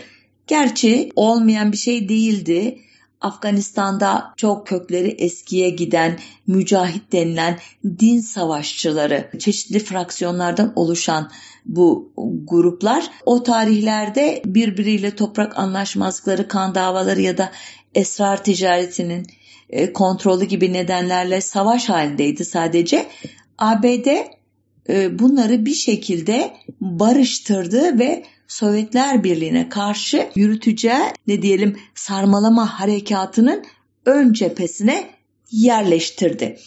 Gerçi 0.47 1.11
olmayan 1.17 1.73
bir 1.73 1.77
şey 1.77 2.09
değildi. 2.09 2.79
Afganistan'da 3.21 4.33
çok 4.37 4.67
kökleri 4.67 5.09
eskiye 5.09 5.71
giden 5.71 6.19
mücahit 6.47 7.13
denilen 7.13 7.59
din 7.99 8.21
savaşçıları, 8.21 9.31
çeşitli 9.39 9.79
fraksiyonlardan 9.79 10.73
oluşan 10.77 11.31
bu 11.67 12.13
gruplar 12.45 13.11
o 13.27 13.43
tarihlerde 13.43 14.43
birbiriyle 14.45 15.17
toprak 15.17 15.59
anlaşmazlıkları, 15.59 16.49
kan 16.49 16.75
davaları 16.75 17.21
ya 17.21 17.39
da 17.39 17.53
esrar 17.95 18.45
ticaretinin 18.45 19.27
e, 19.71 19.93
kontrolü 19.93 20.45
gibi 20.45 20.73
nedenlerle 20.73 21.41
savaş 21.41 21.89
halindeydi 21.89 22.45
sadece. 22.45 23.07
ABD 23.59 24.07
e, 24.89 25.19
bunları 25.19 25.67
bir 25.67 25.75
şekilde 25.75 26.57
barıştırdı 26.81 27.99
ve 27.99 28.25
Sovyetler 28.49 29.25
Birliği'ne 29.25 29.69
karşı 29.69 30.29
yürüteceği 30.35 31.03
ne 31.27 31.43
diyelim 31.43 31.77
sarmalama 31.95 32.81
harekatının 32.81 33.65
ön 34.07 34.33
cephesine 34.33 35.11
yerleştirdi. 35.51 36.59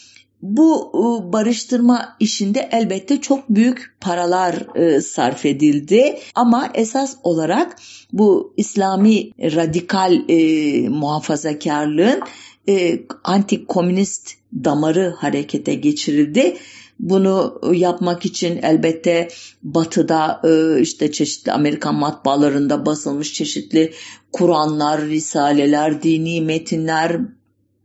Bu 0.41 0.91
e, 0.93 1.33
barıştırma 1.33 2.15
işinde 2.19 2.69
elbette 2.71 3.21
çok 3.21 3.49
büyük 3.49 3.95
paralar 4.01 4.75
e, 4.75 5.01
sarf 5.01 5.45
edildi 5.45 6.19
ama 6.35 6.69
esas 6.73 7.15
olarak 7.23 7.75
bu 8.13 8.53
İslami 8.57 9.31
radikal 9.39 10.29
e, 10.29 10.89
muhafazakarlığın 10.89 12.21
e, 12.69 12.99
anti 13.23 13.65
komünist 13.65 14.31
damarı 14.53 15.15
harekete 15.17 15.73
geçirildi 15.75 16.57
bunu 16.99 17.61
yapmak 17.73 18.25
için 18.25 18.59
elbette 18.61 19.27
batıda 19.63 20.41
e, 20.43 20.81
işte 20.81 21.11
çeşitli 21.11 21.51
Amerikan 21.51 21.95
matbaalarında 21.95 22.85
basılmış 22.85 23.33
çeşitli 23.33 23.93
Kur'anlar, 24.31 25.01
risaleler, 25.01 26.03
dini 26.03 26.41
metinler 26.41 27.19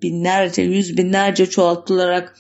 binlerce, 0.02 0.62
yüz 0.62 0.96
binlerce 0.96 1.50
çoğaltılarak 1.50 2.36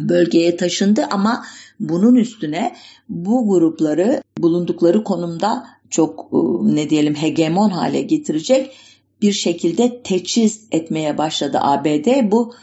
bölgeye 0.00 0.56
taşındı 0.56 1.06
ama 1.10 1.44
bunun 1.80 2.14
üstüne 2.14 2.76
bu 3.08 3.48
grupları 3.48 4.22
bulundukları 4.38 5.04
konumda 5.04 5.66
çok 5.90 6.20
e, 6.32 6.36
ne 6.74 6.90
diyelim 6.90 7.14
hegemon 7.14 7.70
hale 7.70 8.02
getirecek 8.02 8.76
bir 9.22 9.32
şekilde 9.32 10.02
teçhiz 10.02 10.66
etmeye 10.70 11.18
başladı 11.18 11.58
ABD. 11.60 12.30
Bu 12.30 12.54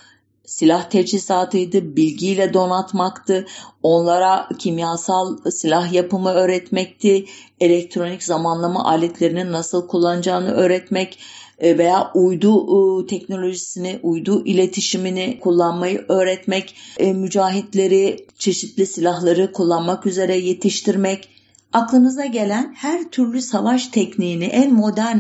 silah 0.46 0.90
teçhizatıydı, 0.90 1.96
bilgiyle 1.96 2.54
donatmaktı, 2.54 3.46
onlara 3.84 4.50
kimyasal 4.60 5.38
silah 5.52 5.94
yapımı 5.94 6.30
öğretmekti, 6.30 7.26
elektronik 7.60 8.24
zamanlama 8.24 8.86
aletlerinin 8.86 9.52
nasıl 9.52 9.88
kullanacağını 9.88 10.52
öğretmek 10.52 11.20
e, 11.60 11.78
veya 11.78 12.12
uydu 12.14 12.64
e, 13.04 13.08
teknolojisini, 13.08 14.00
uydu 14.04 14.46
iletişimini 14.46 15.40
kullanmayı 15.40 16.06
öğretmek, 16.08 16.76
e, 16.98 17.14
mücahitleri 17.14 18.28
çeşitli 18.38 18.86
silahları 18.86 19.52
kullanmak 19.52 20.06
üzere 20.06 20.38
yetiştirmek, 20.38 21.30
aklınıza 21.74 22.26
gelen 22.26 22.74
her 22.78 23.10
türlü 23.10 23.42
savaş 23.42 23.88
tekniğini, 23.88 24.46
en 24.46 24.74
modern 24.74 25.18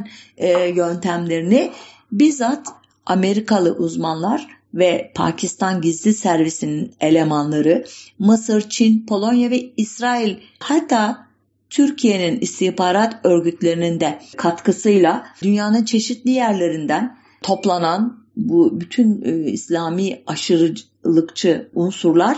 yöntemlerini 0.76 1.72
bizzat 2.12 2.68
Amerikalı 3.06 3.72
uzmanlar 3.72 4.63
ve 4.74 5.12
Pakistan 5.16 5.82
Gizli 5.82 6.14
Servisi'nin 6.14 6.94
elemanları 7.00 7.86
Mısır, 8.20 8.70
Çin, 8.70 9.06
Polonya 9.06 9.50
ve 9.50 9.74
İsrail 9.78 10.38
hatta 10.60 11.28
Türkiye'nin 11.70 12.40
istihbarat 12.40 13.20
örgütlerinin 13.24 14.00
de 14.00 14.20
katkısıyla 14.38 15.26
dünyanın 15.44 15.86
çeşitli 15.86 16.32
yerlerinden 16.32 17.18
toplanan 17.42 18.24
bu 18.38 18.82
bütün 18.82 19.22
e, 19.22 19.52
İslami 19.52 20.24
aşırılıkçı 20.28 21.70
unsurlar 21.74 22.38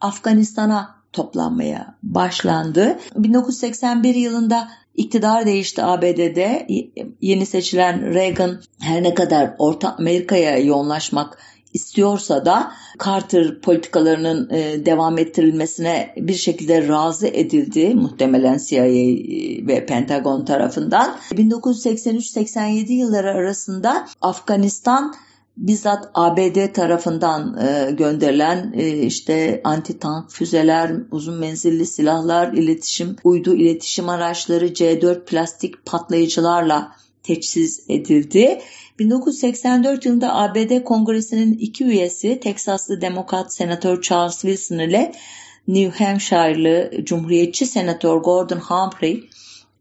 Afganistan'a 0.00 1.02
toplanmaya 1.12 1.94
başlandı. 2.02 2.98
1981 3.16 4.14
yılında 4.14 4.68
iktidar 4.94 5.46
değişti 5.46 5.82
ABD'de. 5.82 6.66
Yeni 7.20 7.46
seçilen 7.46 8.14
Reagan 8.14 8.60
her 8.80 9.02
ne 9.02 9.14
kadar 9.14 9.54
Orta 9.58 9.96
Amerika'ya 9.98 10.58
yoğunlaşmak 10.58 11.38
istiyorsa 11.72 12.44
da 12.44 12.72
Carter 13.04 13.60
politikalarının 13.60 14.50
e, 14.50 14.86
devam 14.86 15.18
ettirilmesine 15.18 16.14
bir 16.16 16.34
şekilde 16.34 16.88
razı 16.88 17.26
edildi 17.26 17.94
muhtemelen 17.94 18.58
CIA 18.66 18.84
ve 19.66 19.86
Pentagon 19.86 20.44
tarafından. 20.44 21.16
1983-87 21.30 22.92
yılları 22.92 23.30
arasında 23.30 24.08
Afganistan 24.20 25.14
bizzat 25.56 26.10
ABD 26.14 26.72
tarafından 26.72 27.58
e, 27.58 27.90
gönderilen 27.90 28.72
e, 28.76 28.98
işte 28.98 29.60
anti 29.64 29.98
tank 29.98 30.30
füzeler, 30.30 30.92
uzun 31.10 31.38
menzilli 31.38 31.86
silahlar, 31.86 32.52
iletişim, 32.52 33.16
uydu 33.24 33.54
iletişim 33.54 34.08
araçları, 34.08 34.66
C4 34.66 35.24
plastik 35.24 35.86
patlayıcılarla 35.86 36.92
teçhiz 37.22 37.84
edildi. 37.88 38.60
1984 39.02 40.06
yılında 40.06 40.34
ABD 40.34 40.84
Kongresi'nin 40.84 41.52
iki 41.52 41.84
üyesi 41.84 42.40
Teksaslı 42.40 43.00
Demokrat 43.00 43.54
Senatör 43.54 44.02
Charles 44.02 44.40
Wilson 44.40 44.78
ile 44.78 45.12
New 45.68 46.04
Hampshire'lı 46.04 47.04
Cumhuriyetçi 47.04 47.66
Senatör 47.66 48.16
Gordon 48.16 48.58
Humphrey 48.58 49.28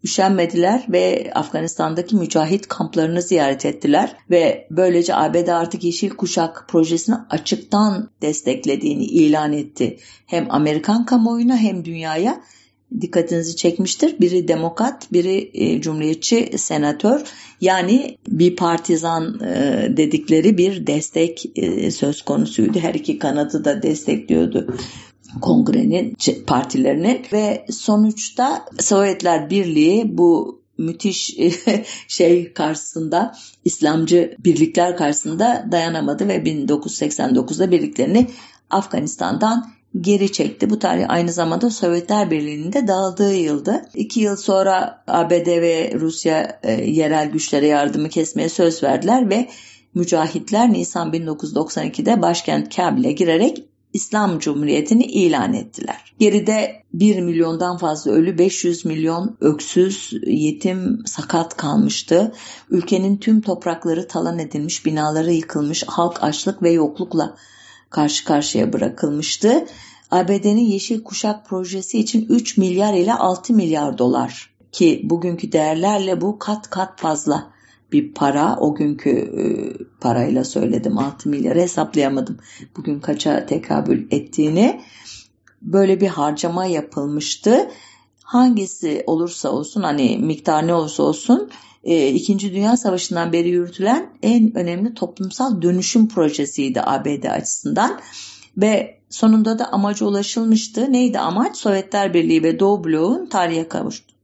üşenmediler 0.03 0.85
ve 0.89 1.31
Afganistan'daki 1.35 2.15
mücahit 2.15 2.67
kamplarını 2.67 3.21
ziyaret 3.21 3.65
ettiler 3.65 4.15
ve 4.29 4.67
böylece 4.71 5.15
ABD 5.15 5.47
artık 5.47 5.83
Yeşil 5.83 6.09
Kuşak 6.09 6.65
projesini 6.67 7.15
açıktan 7.29 8.09
desteklediğini 8.21 9.05
ilan 9.05 9.53
etti. 9.53 9.99
Hem 10.25 10.47
Amerikan 10.49 11.05
kamuoyuna 11.05 11.57
hem 11.57 11.85
dünyaya 11.85 12.41
dikkatinizi 13.01 13.55
çekmiştir. 13.55 14.15
Biri 14.19 14.47
demokrat, 14.47 15.13
biri 15.13 15.51
e, 15.53 15.81
cumhuriyetçi 15.81 16.51
senatör. 16.57 17.21
Yani 17.61 18.17
bir 18.27 18.55
partizan 18.55 19.39
e, 19.39 19.87
dedikleri 19.97 20.57
bir 20.57 20.87
destek 20.87 21.45
e, 21.55 21.91
söz 21.91 22.21
konusuydu. 22.21 22.79
Her 22.79 22.93
iki 22.93 23.19
kanadı 23.19 23.65
da 23.65 23.83
destekliyordu 23.83 24.75
kongrenin 25.41 26.17
partilerinin 26.47 27.21
ve 27.33 27.65
sonuçta 27.69 28.65
Sovyetler 28.79 29.49
Birliği 29.49 30.17
bu 30.17 30.61
müthiş 30.77 31.37
şey 32.07 32.53
karşısında 32.53 33.35
İslamcı 33.65 34.35
birlikler 34.39 34.97
karşısında 34.97 35.67
dayanamadı 35.71 36.27
ve 36.27 36.37
1989'da 36.37 37.71
birliklerini 37.71 38.27
Afganistan'dan 38.69 39.71
geri 39.99 40.31
çekti. 40.31 40.69
Bu 40.69 40.79
tarih 40.79 41.05
aynı 41.09 41.33
zamanda 41.33 41.69
Sovyetler 41.69 42.31
Birliği'nin 42.31 42.73
de 42.73 42.87
dağıldığı 42.87 43.35
yıldı. 43.35 43.81
İki 43.93 44.19
yıl 44.19 44.35
sonra 44.35 45.03
ABD 45.07 45.47
ve 45.47 45.93
Rusya 45.99 46.59
e, 46.63 46.71
yerel 46.71 47.31
güçlere 47.31 47.67
yardımı 47.67 48.09
kesmeye 48.09 48.49
söz 48.49 48.83
verdiler 48.83 49.29
ve 49.29 49.49
mücahitler 49.93 50.73
Nisan 50.73 51.13
1992'de 51.13 52.21
başkent 52.21 52.75
Kabil'e 52.75 53.11
girerek 53.11 53.65
İslam 53.93 54.39
Cumhuriyeti'ni 54.39 55.03
ilan 55.03 55.53
ettiler. 55.53 56.13
Geride 56.19 56.83
1 56.93 57.21
milyondan 57.21 57.77
fazla 57.77 58.11
ölü, 58.11 58.37
500 58.37 58.85
milyon 58.85 59.37
öksüz, 59.41 60.13
yetim, 60.27 61.03
sakat 61.05 61.57
kalmıştı. 61.57 62.31
Ülkenin 62.69 63.17
tüm 63.17 63.41
toprakları 63.41 64.07
talan 64.07 64.39
edilmiş, 64.39 64.85
binaları 64.85 65.31
yıkılmış, 65.31 65.83
halk 65.87 66.23
açlık 66.23 66.63
ve 66.63 66.71
yoklukla 66.71 67.35
karşı 67.91 68.25
karşıya 68.25 68.73
bırakılmıştı. 68.73 69.65
ABD'nin 70.11 70.65
Yeşil 70.65 71.03
Kuşak 71.03 71.45
projesi 71.45 71.99
için 71.99 72.25
3 72.29 72.57
milyar 72.57 72.93
ile 72.93 73.13
6 73.13 73.53
milyar 73.53 73.97
dolar 73.97 74.53
ki 74.71 75.01
bugünkü 75.03 75.51
değerlerle 75.51 76.21
bu 76.21 76.39
kat 76.39 76.69
kat 76.69 76.99
fazla 76.99 77.51
bir 77.91 78.13
para. 78.13 78.57
O 78.59 78.75
günkü 78.75 79.09
e, 79.09 79.43
parayla 79.99 80.43
söyledim 80.43 80.97
6 80.97 81.29
milyar 81.29 81.57
hesaplayamadım. 81.57 82.37
Bugün 82.77 82.99
kaça 82.99 83.45
tekabül 83.45 84.07
ettiğini. 84.11 84.81
Böyle 85.61 86.01
bir 86.01 86.07
harcama 86.07 86.65
yapılmıştı. 86.65 87.71
Hangisi 88.23 89.03
olursa 89.07 89.49
olsun 89.49 89.81
hani 89.81 90.17
miktar 90.17 90.67
ne 90.67 90.73
olursa 90.73 91.03
olsun 91.03 91.49
İkinci 91.83 92.53
Dünya 92.53 92.77
Savaşı'ndan 92.77 93.33
beri 93.33 93.49
yürütülen 93.49 94.09
en 94.23 94.57
önemli 94.57 94.93
toplumsal 94.93 95.61
dönüşüm 95.61 96.07
projesiydi 96.07 96.81
ABD 96.81 97.23
açısından 97.23 97.99
ve 98.57 98.97
sonunda 99.09 99.59
da 99.59 99.71
amaca 99.71 100.05
ulaşılmıştı. 100.05 100.93
Neydi 100.93 101.19
amaç? 101.19 101.57
Sovyetler 101.57 102.13
Birliği 102.13 102.43
ve 102.43 102.59
Doğu 102.59 102.83
bloğun 102.83 103.25
tarihe 103.25 103.67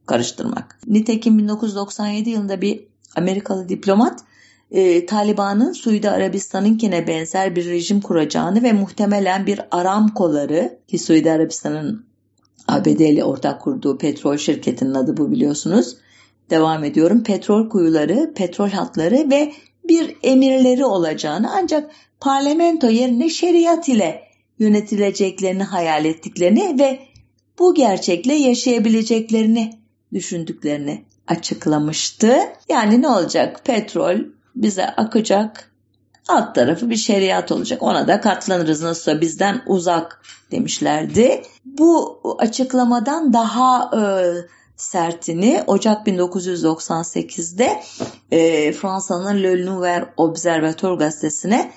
karıştırmak. 0.06 0.78
Nitekim 0.86 1.38
1997 1.38 2.30
yılında 2.30 2.60
bir 2.60 2.84
Amerikalı 3.16 3.68
diplomat 3.68 4.20
e, 4.70 5.06
Taliban'ın 5.06 5.72
Suudi 5.72 6.10
Arabistan'ınkine 6.10 7.06
benzer 7.06 7.56
bir 7.56 7.64
rejim 7.66 8.00
kuracağını 8.00 8.62
ve 8.62 8.72
muhtemelen 8.72 9.46
bir 9.46 9.60
Aramko'ları 9.70 10.78
ki 10.88 10.98
Suudi 10.98 11.32
Arabistan'ın 11.32 12.06
ABD 12.68 12.86
ile 12.86 13.24
ortak 13.24 13.60
kurduğu 13.62 13.98
petrol 13.98 14.36
şirketinin 14.36 14.94
adı 14.94 15.16
bu 15.16 15.30
biliyorsunuz. 15.30 15.96
Devam 16.50 16.84
ediyorum. 16.84 17.22
Petrol 17.22 17.68
kuyuları, 17.68 18.32
petrol 18.34 18.70
hatları 18.70 19.30
ve 19.30 19.52
bir 19.88 20.16
emirleri 20.22 20.84
olacağını 20.84 21.50
ancak 21.54 21.90
parlamento 22.20 22.86
yerine 22.86 23.28
şeriat 23.28 23.88
ile 23.88 24.22
yönetileceklerini 24.58 25.62
hayal 25.62 26.04
ettiklerini 26.04 26.78
ve 26.78 26.98
bu 27.58 27.74
gerçekle 27.74 28.34
yaşayabileceklerini 28.34 29.78
düşündüklerini 30.12 31.04
açıklamıştı. 31.26 32.38
Yani 32.68 33.02
ne 33.02 33.08
olacak? 33.08 33.64
Petrol 33.64 34.18
bize 34.56 34.86
akacak. 34.86 35.72
Alt 36.28 36.54
tarafı 36.54 36.90
bir 36.90 36.96
şeriat 36.96 37.52
olacak. 37.52 37.82
Ona 37.82 38.08
da 38.08 38.20
katlanırız 38.20 38.82
nasılsa 38.82 39.20
bizden 39.20 39.62
uzak 39.66 40.22
demişlerdi. 40.50 41.42
Bu 41.64 42.20
açıklamadan 42.38 43.32
daha 43.32 43.90
e, 43.96 44.00
sertini 44.78 45.64
Ocak 45.66 46.06
1998'de 46.06 47.82
e, 48.30 48.72
Fransa'nın 48.72 49.42
Le 49.42 49.66
Nouvel 49.66 50.04
Observateur 50.16 50.98
gazetesine 50.98 51.72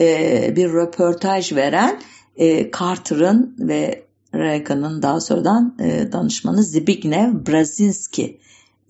e, 0.00 0.56
bir 0.56 0.72
röportaj 0.72 1.52
veren 1.52 2.00
e, 2.36 2.70
Carter'ın 2.70 3.56
ve 3.58 4.04
Reagan'ın 4.34 5.02
daha 5.02 5.20
sonradan 5.20 5.76
e, 5.80 6.12
danışmanı 6.12 6.62
Zbigniew 6.62 7.52
Brzezinski 7.52 8.40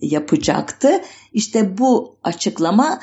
yapacaktı. 0.01 1.01
İşte 1.33 1.77
bu 1.77 2.17
açıklama 2.23 2.99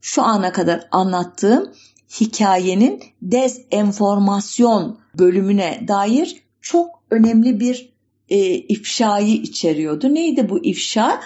şu 0.00 0.22
ana 0.22 0.52
kadar 0.52 0.88
anlattığım 0.90 1.72
hikayenin 2.20 3.02
dezenformasyon 3.22 4.98
bölümüne 5.18 5.84
dair 5.88 6.42
çok 6.60 6.90
önemli 7.10 7.60
bir 7.60 7.91
e, 8.32 8.54
ifşayı 8.54 9.34
içeriyordu. 9.34 10.14
Neydi 10.14 10.48
bu 10.48 10.64
ifşa? 10.64 11.20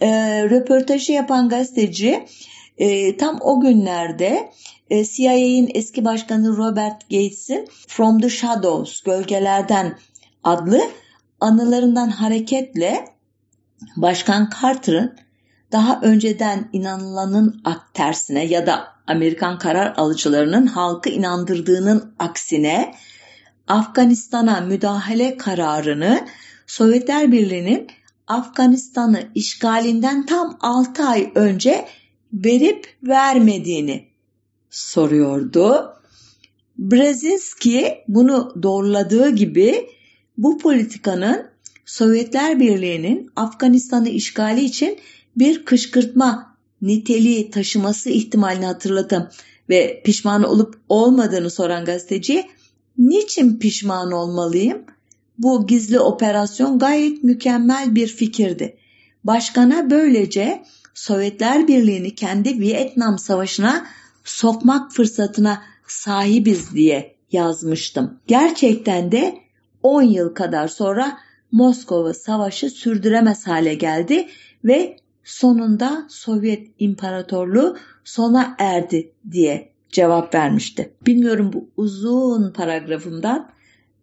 E, 0.00 0.08
röportajı 0.44 1.12
yapan 1.12 1.48
gazeteci 1.48 2.26
e, 2.78 3.16
tam 3.16 3.38
o 3.40 3.60
günlerde 3.60 4.50
e, 4.90 5.04
CIA'in 5.04 5.70
eski 5.74 6.04
başkanı 6.04 6.56
Robert 6.56 7.10
Gates'in 7.10 7.68
From 7.88 8.20
the 8.20 8.28
Shadows, 8.28 9.00
Gölgelerden 9.00 9.98
adlı 10.44 10.80
anılarından 11.40 12.08
hareketle 12.08 13.04
Başkan 13.96 14.50
Carter'ın 14.62 15.16
daha 15.72 16.00
önceden 16.00 16.68
inanılanın 16.72 17.62
tersine 17.94 18.44
ya 18.44 18.66
da 18.66 18.88
Amerikan 19.06 19.58
karar 19.58 19.94
alıcılarının 19.96 20.66
halkı 20.66 21.10
inandırdığının 21.10 22.14
aksine 22.18 22.94
Afganistan'a 23.68 24.60
müdahale 24.60 25.36
kararını 25.36 26.26
Sovyetler 26.68 27.32
Birliği'nin 27.32 27.86
Afganistan'ı 28.26 29.28
işgalinden 29.34 30.26
tam 30.26 30.58
6 30.60 31.04
ay 31.04 31.32
önce 31.34 31.88
verip 32.32 32.86
vermediğini 33.02 34.04
soruyordu. 34.70 35.92
Brzezinski 36.78 37.94
bunu 38.08 38.54
doğruladığı 38.62 39.30
gibi 39.30 39.86
bu 40.38 40.58
politikanın 40.58 41.46
Sovyetler 41.86 42.60
Birliği'nin 42.60 43.30
Afganistan'ı 43.36 44.08
işgali 44.08 44.64
için 44.64 44.98
bir 45.36 45.64
kışkırtma 45.64 46.56
niteliği 46.82 47.50
taşıması 47.50 48.10
ihtimalini 48.10 48.66
hatırladım 48.66 49.28
ve 49.68 50.02
pişman 50.04 50.42
olup 50.42 50.80
olmadığını 50.88 51.50
soran 51.50 51.84
gazeteci 51.84 52.46
niçin 52.98 53.58
pişman 53.58 54.12
olmalıyım? 54.12 54.84
Bu 55.38 55.66
gizli 55.66 56.00
operasyon 56.00 56.78
gayet 56.78 57.24
mükemmel 57.24 57.94
bir 57.94 58.06
fikirdi. 58.06 58.76
Başkana 59.24 59.90
böylece 59.90 60.62
Sovyetler 60.94 61.68
Birliği'ni 61.68 62.14
kendi 62.14 62.60
Vietnam 62.60 63.18
Savaşı'na 63.18 63.86
sokmak 64.24 64.92
fırsatına 64.92 65.62
sahibiz 65.86 66.74
diye 66.74 67.16
yazmıştım. 67.32 68.20
Gerçekten 68.26 69.12
de 69.12 69.38
10 69.82 70.02
yıl 70.02 70.34
kadar 70.34 70.68
sonra 70.68 71.18
Moskova 71.52 72.14
savaşı 72.14 72.70
sürdüremez 72.70 73.46
hale 73.46 73.74
geldi 73.74 74.28
ve 74.64 74.96
sonunda 75.24 76.06
Sovyet 76.08 76.66
İmparatorluğu 76.78 77.76
sona 78.04 78.56
erdi 78.58 79.12
diye 79.30 79.72
cevap 79.88 80.34
vermişti. 80.34 80.92
Bilmiyorum 81.06 81.50
bu 81.52 81.68
uzun 81.76 82.52
paragrafımdan 82.52 83.50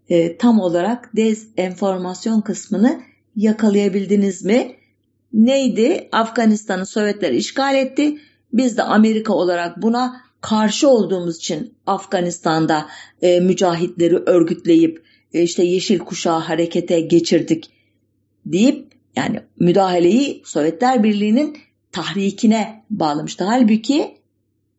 e, 0.10 0.38
tam 0.38 0.60
olarak 0.60 1.16
dezenformasyon 1.16 2.42
kısmını 2.42 3.02
yakalayabildiniz 3.36 4.46
mi? 4.46 4.76
Neydi? 5.34 6.10
Afganistan'ı 6.12 6.86
Sovyetler 6.86 7.32
işgal 7.32 7.76
etti. 7.76 8.18
Biz 8.54 8.78
de 8.78 8.84
Amerika 8.84 9.34
olarak 9.34 9.82
buna 9.82 10.22
karşı 10.42 10.90
olduğumuz 10.90 11.38
için 11.38 11.74
Afganistan'da 11.86 12.88
e, 13.22 13.40
mücahitleri 13.40 14.16
örgütleyip 14.16 15.04
e, 15.34 15.42
işte 15.42 15.64
yeşil 15.64 16.00
kuşağı 16.00 16.40
harekete 16.40 17.02
geçirdik 17.02 17.70
deyip 18.46 18.92
yani 19.16 19.40
müdahaleyi 19.60 20.42
Sovyetler 20.46 21.04
Birliği'nin 21.04 21.58
tahrikine 21.92 22.84
bağlamıştı. 22.90 23.44
Halbuki 23.44 24.18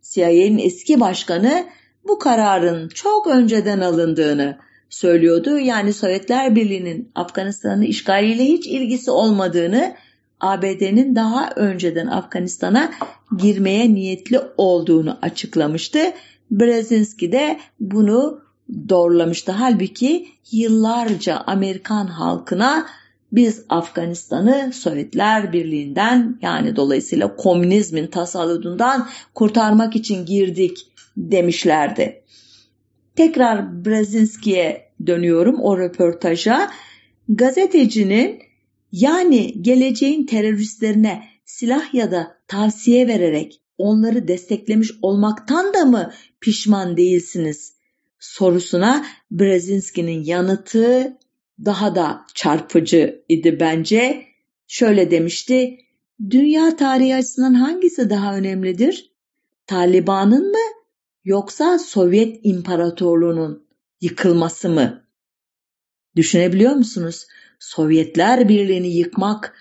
CIA'nin 0.02 0.58
eski 0.58 1.00
başkanı 1.00 1.66
bu 2.08 2.18
kararın 2.18 2.88
çok 2.88 3.26
önceden 3.26 3.80
alındığını 3.80 4.58
söylüyordu. 4.90 5.58
Yani 5.58 5.92
Sovyetler 5.92 6.54
Birliği'nin 6.54 7.10
Afganistan'ı 7.14 7.84
işgaliyle 7.84 8.44
hiç 8.44 8.66
ilgisi 8.66 9.10
olmadığını, 9.10 9.94
ABD'nin 10.40 11.16
daha 11.16 11.50
önceden 11.56 12.06
Afganistan'a 12.06 12.92
girmeye 13.38 13.94
niyetli 13.94 14.40
olduğunu 14.56 15.18
açıklamıştı. 15.22 15.98
Brzezinski 16.50 17.32
de 17.32 17.60
bunu 17.80 18.40
doğrulamıştı. 18.88 19.52
Halbuki 19.52 20.28
yıllarca 20.52 21.36
Amerikan 21.36 22.06
halkına 22.06 22.86
Biz 23.32 23.64
Afganistan'ı 23.68 24.72
Sovyetler 24.72 25.52
Birliği'nden 25.52 26.38
yani 26.42 26.76
dolayısıyla 26.76 27.36
komünizmin 27.36 28.06
tasalludundan 28.06 29.08
kurtarmak 29.34 29.96
için 29.96 30.26
girdik 30.26 30.86
demişlerdi. 31.16 32.22
Tekrar 33.16 33.84
Brzezinski'ye 33.84 34.92
dönüyorum 35.06 35.60
o 35.60 35.78
röportaja. 35.78 36.70
Gazetecinin 37.28 38.38
yani 38.92 39.62
geleceğin 39.62 40.26
teröristlerine 40.26 41.22
silah 41.44 41.94
ya 41.94 42.10
da 42.10 42.36
tavsiye 42.48 43.08
vererek 43.08 43.60
onları 43.78 44.28
desteklemiş 44.28 44.90
olmaktan 45.02 45.74
da 45.74 45.84
mı 45.84 46.12
pişman 46.40 46.96
değilsiniz? 46.96 47.76
sorusuna 48.18 49.06
Brzezinski'nin 49.30 50.24
yanıtı 50.24 51.18
daha 51.64 51.94
da 51.94 52.26
çarpıcı 52.34 53.24
idi 53.28 53.60
bence. 53.60 54.22
Şöyle 54.68 55.10
demişti, 55.10 55.78
dünya 56.30 56.76
tarihi 56.76 57.14
açısından 57.14 57.54
hangisi 57.54 58.10
daha 58.10 58.36
önemlidir? 58.36 59.12
Taliban'ın 59.66 60.50
mı 60.50 60.75
yoksa 61.26 61.78
Sovyet 61.78 62.40
İmparatorluğu'nun 62.42 63.66
yıkılması 64.00 64.68
mı? 64.68 65.02
Düşünebiliyor 66.16 66.72
musunuz? 66.72 67.26
Sovyetler 67.58 68.48
Birliği'ni 68.48 68.96
yıkmak 68.96 69.54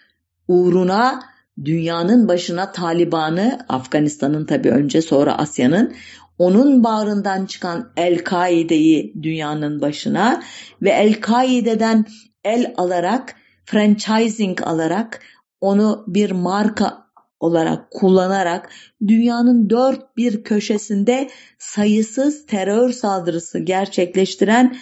uğruna 0.48 1.24
dünyanın 1.66 2.28
başına 2.28 2.72
Taliban'ı, 2.72 3.66
Afganistan'ın 3.70 4.46
tabi 4.46 4.70
önce 4.70 5.02
sonra 5.02 5.38
Asya'nın, 5.38 5.96
onun 6.38 6.84
bağrından 6.84 7.46
çıkan 7.46 7.92
El-Kaide'yi 7.98 9.14
dünyanın 9.24 9.82
başına 9.82 10.44
ve 10.82 10.90
El-Kaide'den 10.90 12.06
el 12.44 12.74
alarak, 12.78 13.36
franchising 13.66 14.62
alarak, 14.62 15.22
onu 15.62 16.04
bir 16.08 16.32
marka 16.32 17.05
olarak 17.46 17.92
kullanarak 17.92 18.70
dünyanın 19.08 19.70
dört 19.70 20.18
bir 20.18 20.44
köşesinde 20.44 21.30
sayısız 21.60 22.46
terör 22.46 22.92
saldırısı 22.92 23.60
gerçekleştiren 23.60 24.78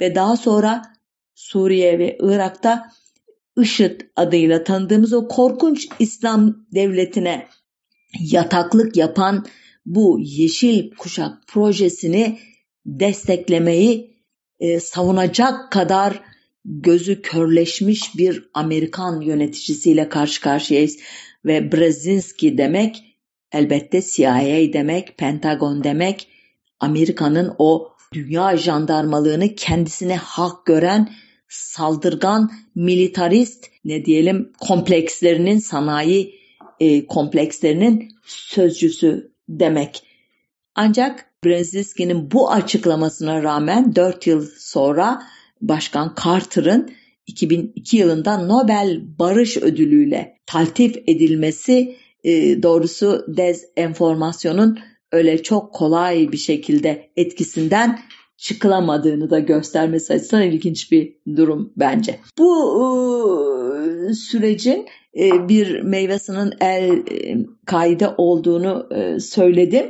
ve 0.00 0.14
daha 0.14 0.36
sonra 0.36 0.82
Suriye 1.34 1.98
ve 1.98 2.18
Irak'ta 2.20 2.90
IŞİD 3.56 4.00
adıyla 4.16 4.64
tanıdığımız 4.64 5.12
o 5.12 5.28
korkunç 5.28 5.88
İslam 5.98 6.66
devletine 6.74 7.46
yataklık 8.20 8.96
yapan 8.96 9.46
bu 9.86 10.18
Yeşil 10.20 10.90
Kuşak 10.90 11.46
projesini 11.46 12.38
desteklemeyi 12.86 14.14
e, 14.60 14.80
savunacak 14.80 15.72
kadar 15.72 16.22
gözü 16.64 17.22
körleşmiş 17.22 18.18
bir 18.18 18.50
Amerikan 18.54 19.20
yöneticisiyle 19.20 20.08
karşı 20.08 20.40
karşıyayız. 20.40 20.98
Ve 21.44 21.72
Brzezinski 21.72 22.58
demek 22.58 23.04
elbette 23.52 24.02
CIA 24.02 24.72
demek, 24.72 25.18
Pentagon 25.18 25.84
demek, 25.84 26.28
Amerika'nın 26.80 27.54
o 27.58 27.88
dünya 28.12 28.56
jandarmalığını 28.56 29.54
kendisine 29.54 30.16
hak 30.16 30.66
gören 30.66 31.10
saldırgan, 31.48 32.50
militarist 32.74 33.70
ne 33.84 34.04
diyelim 34.04 34.52
komplekslerinin 34.60 35.58
sanayi 35.58 36.34
e, 36.80 37.06
komplekslerinin 37.06 38.08
sözcüsü 38.26 39.32
demek. 39.48 40.02
Ancak 40.74 41.26
Brzezinski'nin 41.44 42.30
bu 42.30 42.50
açıklamasına 42.50 43.42
rağmen 43.42 43.94
4 43.96 44.26
yıl 44.26 44.46
sonra 44.58 45.22
Başkan 45.60 46.14
Carter'ın 46.24 46.90
2002 47.26 47.96
yılında 47.96 48.36
Nobel 48.36 49.00
Barış 49.18 49.56
Ödülü 49.56 50.08
ile 50.08 50.36
taltif 50.46 50.96
edilmesi 51.06 51.96
e, 52.24 52.62
doğrusu 52.62 53.24
dezenformasyonun 53.28 54.78
öyle 55.12 55.42
çok 55.42 55.72
kolay 55.74 56.32
bir 56.32 56.36
şekilde 56.36 57.10
etkisinden 57.16 57.98
çıkılamadığını 58.36 59.30
da 59.30 59.38
göstermesi 59.38 60.12
açısından 60.12 60.42
ilginç 60.42 60.92
bir 60.92 61.16
durum 61.36 61.72
bence. 61.76 62.18
Bu 62.38 62.84
e, 64.10 64.14
sürecin 64.14 64.86
e, 65.18 65.48
bir 65.48 65.80
meyvesinin 65.80 66.52
el 66.60 66.90
e, 66.90 68.14
olduğunu 68.16 68.88
söyledim. 69.20 69.86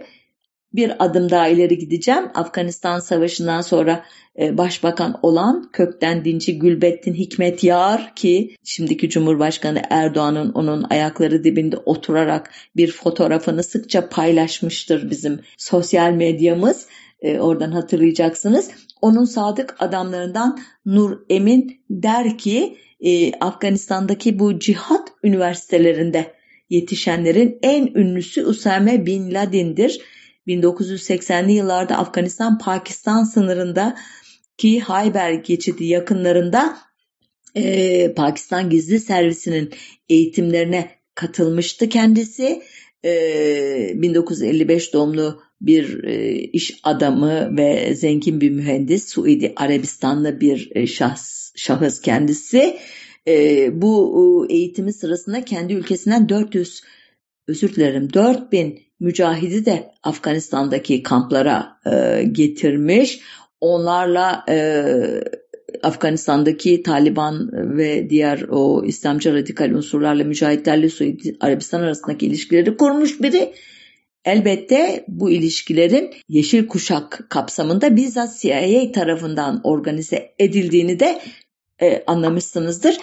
Bir 0.75 1.05
adım 1.05 1.31
daha 1.31 1.49
ileri 1.49 1.79
gideceğim. 1.79 2.25
Afganistan 2.35 3.01
Savaşı'ndan 3.01 3.61
sonra 3.61 4.05
e, 4.39 4.59
başbakan 4.59 5.19
olan 5.23 5.71
kökten 5.73 6.25
dinci 6.25 6.59
Gülbettin 6.59 7.15
Hikmet 7.15 7.65
Yar 7.65 8.15
ki 8.17 8.57
şimdiki 8.65 9.09
Cumhurbaşkanı 9.09 9.83
Erdoğan'ın 9.91 10.53
onun 10.53 10.83
ayakları 10.91 11.45
dibinde 11.45 11.77
oturarak 11.77 12.51
bir 12.77 12.93
fotoğrafını 12.93 13.63
sıkça 13.63 14.09
paylaşmıştır 14.09 15.11
bizim 15.11 15.41
sosyal 15.57 16.13
medyamız. 16.13 16.87
E, 17.21 17.39
oradan 17.39 17.73
hatırlayacaksınız. 17.73 18.71
Onun 19.01 19.25
sadık 19.25 19.77
adamlarından 19.79 20.59
Nur 20.87 21.19
Emin 21.31 21.81
der 21.91 22.39
ki 22.39 22.77
e, 23.01 23.33
Afganistan'daki 23.33 24.39
bu 24.39 24.59
cihat 24.59 25.09
üniversitelerinde 25.25 26.35
yetişenlerin 26.71 27.59
en 27.63 27.87
ünlüsü 27.87 28.45
Usame 28.45 29.07
Bin 29.07 29.35
Laden'dir. 29.35 30.01
1980'li 30.47 31.53
yıllarda 31.53 31.97
Afganistan-Pakistan 31.97 33.25
sınırında 33.25 33.97
ki 34.57 34.81
Hayber 34.81 35.33
geçidi 35.33 35.85
yakınlarında 35.85 36.77
e, 37.55 38.15
Pakistan 38.15 38.71
Gizli 38.71 39.01
Servisi'nin 39.01 39.71
eğitimlerine 40.09 40.91
katılmıştı 41.15 41.89
kendisi. 41.89 42.63
E, 43.05 43.93
1955 43.95 44.93
doğumlu 44.93 45.43
bir 45.61 46.05
e, 46.05 46.35
iş 46.35 46.81
adamı 46.83 47.57
ve 47.57 47.95
zengin 47.95 48.41
bir 48.41 48.51
mühendis, 48.51 49.09
Suudi 49.09 49.53
Arabistanlı 49.57 50.41
bir 50.41 50.71
e, 50.75 50.87
şahs, 50.87 51.53
şahıs 51.57 52.01
kendisi. 52.01 52.79
E, 53.29 53.69
bu 53.83 54.47
eğitimi 54.51 54.93
sırasında 54.93 55.45
kendi 55.45 55.73
ülkesinden 55.73 56.29
400 56.29 56.83
özür 57.49 57.75
dilerim 57.75 58.13
4000 58.13 58.83
mücahidi 59.05 59.67
de 59.67 59.91
Afganistan'daki 60.03 61.03
kamplara 61.03 61.79
getirmiş. 62.33 63.21
Onlarla 63.61 64.45
Afganistan'daki 65.83 66.83
Taliban 66.83 67.51
ve 67.53 68.11
diğer 68.11 68.43
o 68.51 68.85
İslamcı 68.85 69.35
radikal 69.35 69.71
unsurlarla 69.71 70.25
mücahitlerle 70.25 70.89
Suudi 70.89 71.37
Arabistan 71.41 71.81
arasındaki 71.81 72.27
ilişkileri 72.27 72.77
kurmuş 72.77 73.23
biri. 73.23 73.53
Elbette 74.25 75.05
bu 75.09 75.31
ilişkilerin 75.31 76.11
Yeşil 76.29 76.69
Kuşak 76.69 77.27
kapsamında 77.29 77.97
bizzat 77.97 78.41
CIA 78.41 78.93
tarafından 78.93 79.61
organize 79.65 80.35
edildiğini 80.39 81.01
de 81.01 81.21
e, 81.83 82.05
anlamışsınızdır. 82.07 82.99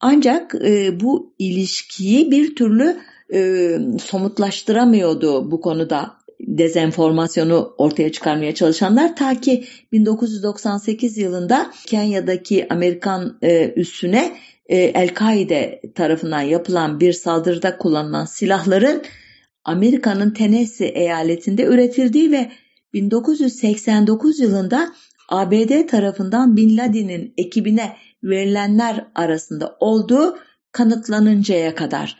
Ancak 0.00 0.54
e, 0.54 1.00
bu 1.00 1.34
ilişkiyi 1.38 2.30
bir 2.30 2.56
türlü 2.56 2.96
e, 3.34 3.78
somutlaştıramıyordu 4.04 5.50
bu 5.50 5.60
konuda 5.60 6.16
dezenformasyonu 6.40 7.74
ortaya 7.78 8.12
çıkarmaya 8.12 8.54
çalışanlar 8.54 9.16
ta 9.16 9.40
ki 9.40 9.64
1998 9.92 11.18
yılında 11.18 11.70
Kenya'daki 11.86 12.66
Amerikan 12.72 13.38
e, 13.42 13.72
üssüne 13.76 14.36
e, 14.66 14.76
El-Kaide 14.76 15.82
tarafından 15.94 16.40
yapılan 16.40 17.00
bir 17.00 17.12
saldırıda 17.12 17.78
kullanılan 17.78 18.24
silahların 18.24 19.02
Amerika'nın 19.64 20.30
Tennessee 20.30 20.88
eyaletinde 20.88 21.64
üretildiği 21.64 22.32
ve 22.32 22.52
1989 22.92 24.40
yılında 24.40 24.92
ABD 25.28 25.86
tarafından 25.86 26.56
Bin 26.56 26.76
Laden'in 26.76 27.34
ekibine 27.36 27.96
verilenler 28.22 29.06
arasında 29.14 29.76
olduğu 29.80 30.38
kanıtlanıncaya 30.72 31.74
kadar. 31.74 32.16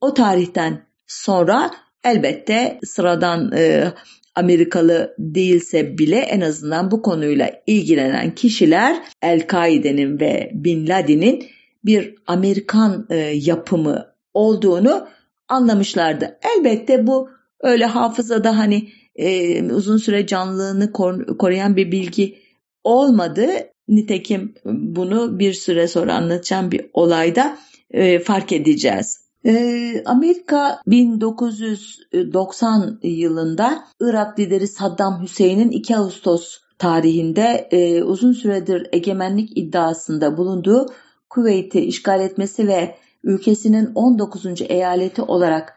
O 0.00 0.14
tarihten 0.14 0.86
sonra 1.06 1.70
elbette 2.04 2.80
sıradan 2.84 3.52
e, 3.52 3.92
Amerikalı 4.34 5.14
değilse 5.18 5.98
bile 5.98 6.16
en 6.16 6.40
azından 6.40 6.90
bu 6.90 7.02
konuyla 7.02 7.50
ilgilenen 7.66 8.34
kişiler 8.34 9.02
El-Kaide'nin 9.22 10.20
ve 10.20 10.50
Bin 10.54 10.88
Laden'in 10.88 11.46
bir 11.84 12.14
Amerikan 12.26 13.06
e, 13.10 13.16
yapımı 13.16 14.06
olduğunu 14.34 15.08
anlamışlardı. 15.48 16.38
Elbette 16.56 17.06
bu 17.06 17.30
öyle 17.60 17.86
hafızada 17.86 18.58
hani 18.58 18.88
e, 19.16 19.62
uzun 19.72 19.96
süre 19.96 20.26
canlılığını 20.26 20.92
kor, 20.92 21.38
koruyan 21.38 21.76
bir 21.76 21.92
bilgi 21.92 22.38
olmadı. 22.84 23.46
Nitekim 23.88 24.54
bunu 24.64 25.38
bir 25.38 25.52
süre 25.52 25.88
sonra 25.88 26.14
anlatacağım 26.14 26.72
bir 26.72 26.86
olayda 26.92 27.58
e, 27.90 28.18
fark 28.18 28.52
edeceğiz. 28.52 29.27
E, 29.46 30.02
Amerika 30.06 30.80
1990 30.86 32.98
yılında 33.02 33.84
Irak 34.00 34.38
lideri 34.38 34.68
Saddam 34.68 35.22
Hüseyin'in 35.22 35.70
2 35.70 35.96
Ağustos 35.96 36.58
tarihinde 36.78 37.68
e, 37.70 38.02
uzun 38.02 38.32
süredir 38.32 38.86
egemenlik 38.92 39.58
iddiasında 39.58 40.36
bulunduğu 40.36 40.86
Kuveyt'i 41.30 41.80
işgal 41.80 42.20
etmesi 42.20 42.68
ve 42.68 42.96
ülkesinin 43.24 43.92
19. 43.94 44.46
eyaleti 44.68 45.22
olarak 45.22 45.74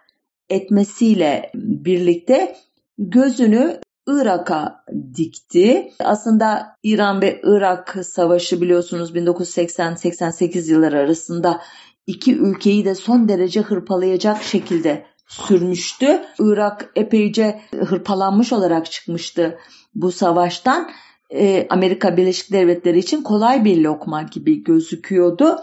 etmesiyle 0.50 1.52
birlikte 1.56 2.56
gözünü 2.98 3.80
Irak'a 4.08 4.86
dikti. 5.16 5.92
Aslında 6.00 6.76
İran 6.84 7.22
ve 7.22 7.42
Irak 7.44 7.98
savaşı 8.06 8.62
biliyorsunuz 8.62 9.16
1980-88 9.16 10.72
yılları 10.72 11.00
arasında 11.00 11.62
iki 12.08 12.38
ülkeyi 12.38 12.86
de 12.86 12.96
son 12.96 13.28
derece 13.28 13.62
hırpalayacak 13.62 14.44
şekilde 14.44 15.06
sürmüştü. 15.28 16.22
Irak 16.40 16.92
epeyce 16.96 17.62
hırpalanmış 17.72 18.54
olarak 18.54 18.92
çıkmıştı 18.92 19.60
bu 19.96 20.12
savaştan. 20.12 20.90
Ee, 21.30 21.68
Amerika 21.70 22.18
Birleşik 22.18 22.52
Devletleri 22.52 23.00
için 23.00 23.24
kolay 23.24 23.66
bir 23.66 23.82
lokma 23.82 24.22
gibi 24.22 24.64
gözüküyordu. 24.64 25.60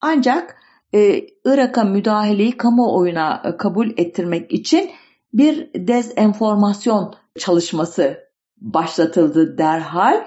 Ancak 0.00 0.56
e, 0.94 1.26
Irak'a 1.44 1.84
müdahaleyi 1.84 2.56
kamuoyuna 2.56 3.56
kabul 3.58 3.90
ettirmek 3.96 4.52
için 4.52 4.90
bir 5.32 5.70
dezenformasyon 5.74 7.14
çalışması 7.38 8.18
başlatıldı 8.60 9.58
derhal. 9.58 10.26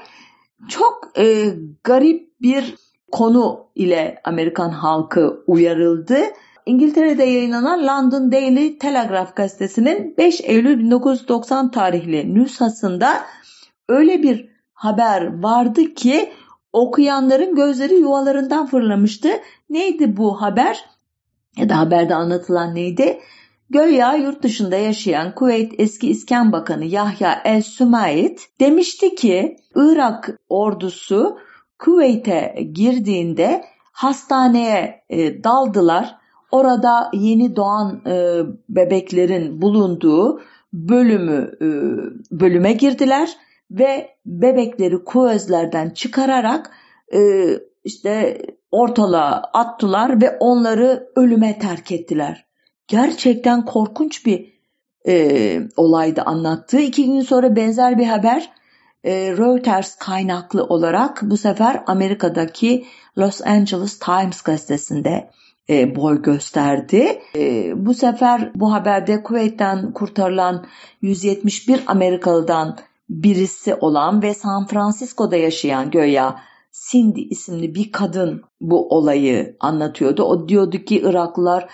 Çok 0.69 1.11
e, 1.17 1.53
garip 1.83 2.41
bir 2.41 2.75
konu 3.13 3.67
ile 3.75 4.21
Amerikan 4.23 4.69
halkı 4.69 5.43
uyarıldı. 5.47 6.17
İngiltere'de 6.65 7.23
yayınlanan 7.23 7.87
London 7.87 8.31
Daily 8.31 8.77
Telegraph 8.77 9.35
gazetesinin 9.35 10.17
5 10.17 10.41
Eylül 10.41 10.79
1990 10.79 11.71
tarihli 11.71 12.35
nüshasında 12.35 13.21
öyle 13.89 14.23
bir 14.23 14.49
haber 14.73 15.43
vardı 15.43 15.93
ki 15.93 16.33
okuyanların 16.73 17.55
gözleri 17.55 17.95
yuvalarından 17.95 18.65
fırlamıştı. 18.65 19.29
Neydi 19.69 20.17
bu 20.17 20.41
haber? 20.41 20.85
Ya 21.57 21.69
da 21.69 21.77
haberde 21.77 22.15
anlatılan 22.15 22.75
neydi? 22.75 23.19
Göya 23.69 24.13
yurt 24.13 24.43
dışında 24.43 24.75
yaşayan 24.75 25.35
Kuveyt 25.35 25.73
eski 25.77 26.09
İskan 26.09 26.51
Bakanı 26.51 26.85
Yahya 26.85 27.41
El 27.45 27.61
Sümait 27.61 28.47
demişti 28.59 29.15
ki 29.15 29.57
Irak 29.75 30.29
ordusu 30.49 31.37
Kuveyt'e 31.83 32.67
girdiğinde 32.73 33.63
hastaneye 33.91 35.03
e, 35.09 35.43
daldılar. 35.43 36.15
Orada 36.51 37.11
yeni 37.13 37.55
doğan 37.55 38.01
e, 38.07 38.41
bebeklerin 38.69 39.61
bulunduğu 39.61 40.41
bölümü 40.73 41.51
e, 41.61 41.67
bölüme 42.39 42.73
girdiler 42.73 43.29
ve 43.71 44.09
bebekleri 44.25 45.03
kuvözlerden 45.03 45.89
çıkararak 45.89 46.71
e, 47.13 47.19
işte 47.83 48.41
ortalığa 48.71 49.49
attılar 49.53 50.21
ve 50.21 50.37
onları 50.39 51.09
ölüme 51.15 51.59
terk 51.59 51.91
ettiler. 51.91 52.45
Gerçekten 52.87 53.65
korkunç 53.65 54.25
bir 54.25 54.53
e, 55.07 55.59
olaydı 55.77 56.21
anlattığı. 56.21 56.79
İki 56.79 57.05
gün 57.05 57.21
sonra 57.21 57.55
benzer 57.55 57.97
bir 57.99 58.05
haber 58.05 58.51
e, 59.03 59.37
Reuters 59.37 59.95
kaynaklı 59.95 60.63
olarak 60.63 61.21
bu 61.23 61.37
sefer 61.37 61.83
Amerika'daki 61.87 62.85
Los 63.17 63.41
Angeles 63.41 63.99
Times 63.99 64.41
gazetesinde 64.41 65.29
e, 65.69 65.95
boy 65.95 66.21
gösterdi. 66.21 67.21
E, 67.35 67.73
bu 67.85 67.93
sefer 67.93 68.51
bu 68.55 68.73
haberde 68.73 69.23
Kuveyt'ten 69.23 69.91
kurtarılan 69.93 70.65
171 71.01 71.83
Amerikalı'dan 71.87 72.77
birisi 73.09 73.75
olan 73.75 74.21
ve 74.21 74.33
San 74.33 74.67
Francisco'da 74.67 75.35
yaşayan 75.35 75.91
göya 75.91 76.39
Cindy 76.91 77.21
isimli 77.29 77.75
bir 77.75 77.91
kadın 77.91 78.41
bu 78.61 78.89
olayı 78.89 79.57
anlatıyordu. 79.59 80.23
O 80.23 80.49
diyordu 80.49 80.77
ki 80.77 81.01
Iraklılar 81.01 81.69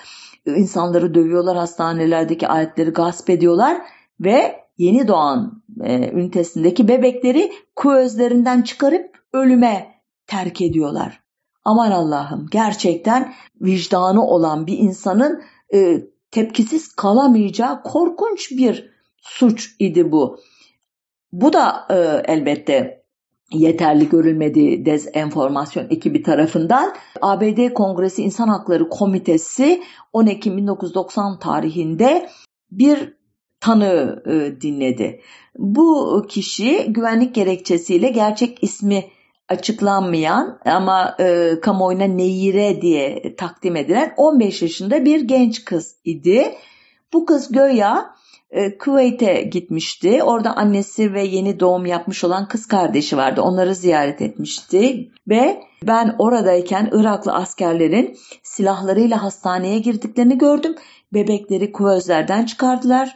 insanları 0.46 1.14
dövüyorlar, 1.14 1.58
hastanelerdeki 1.58 2.48
aletleri 2.48 2.90
gasp 2.90 3.30
ediyorlar 3.30 3.78
ve 4.20 4.69
yeni 4.80 5.08
doğan 5.08 5.64
e, 5.84 6.12
ünitesindeki 6.12 6.88
bebekleri 6.88 7.52
kuvözlerinden 7.76 8.62
çıkarıp 8.62 9.20
ölüme 9.34 10.02
terk 10.28 10.62
ediyorlar. 10.62 11.22
Aman 11.64 11.92
Allah'ım 11.92 12.48
gerçekten 12.52 13.34
vicdanı 13.62 14.26
olan 14.26 14.68
bir 14.68 14.78
insanın 14.78 15.42
e, 15.74 16.02
tepkisiz 16.32 16.96
kalamayacağı 16.96 17.84
korkunç 17.84 18.52
bir 18.52 18.90
suç 19.18 19.76
idi 19.80 20.12
bu. 20.12 20.40
Bu 21.32 21.54
da 21.54 21.88
e, 21.90 21.96
elbette 22.34 23.04
yeterli 23.52 24.10
görülmedi 24.10 24.86
dezenformasyon 24.86 25.88
ekibi 25.90 26.24
tarafından. 26.24 26.94
ABD 27.22 27.74
Kongresi 27.74 28.24
İnsan 28.24 28.48
Hakları 28.48 28.90
Komitesi 28.90 29.84
10 30.14 30.28
Ekim 30.28 30.58
1990 30.58 31.40
tarihinde 31.40 32.30
bir 32.72 33.19
tanığı 33.62 34.24
e, 34.26 34.62
dinledi. 34.62 35.22
Bu 35.58 36.26
kişi 36.30 36.86
güvenlik 36.94 37.36
gerekçesiyle 37.36 38.10
gerçek 38.10 38.64
ismi 38.64 39.06
açıklanmayan 39.50 40.60
ama 40.66 41.16
e, 41.20 41.60
kamuoyuna 41.62 42.04
Neyire 42.04 42.82
diye 42.82 43.36
takdim 43.36 43.76
edilen 43.76 44.14
15 44.18 44.62
yaşında 44.62 45.06
bir 45.06 45.22
genç 45.22 45.66
kız 45.66 45.96
idi. 46.06 46.56
Bu 47.14 47.26
kız 47.26 47.52
göya 47.52 48.16
e, 48.52 48.78
Kuveyt'e 48.78 49.42
gitmişti. 49.42 50.24
Orada 50.24 50.56
annesi 50.56 51.14
ve 51.14 51.24
yeni 51.24 51.60
doğum 51.60 51.86
yapmış 51.86 52.24
olan 52.24 52.48
kız 52.48 52.66
kardeşi 52.66 53.18
vardı. 53.18 53.42
Onları 53.42 53.76
ziyaret 53.76 54.22
etmişti 54.22 55.12
ve 55.28 55.64
ben 55.84 56.16
oradayken 56.20 56.90
Iraklı 56.92 57.34
askerlerin 57.34 58.18
silahlarıyla 58.44 59.24
hastaneye 59.24 59.80
girdiklerini 59.80 60.38
gördüm. 60.38 60.76
Bebekleri 61.14 61.72
kuvözlerden 61.72 62.46
çıkardılar. 62.46 63.16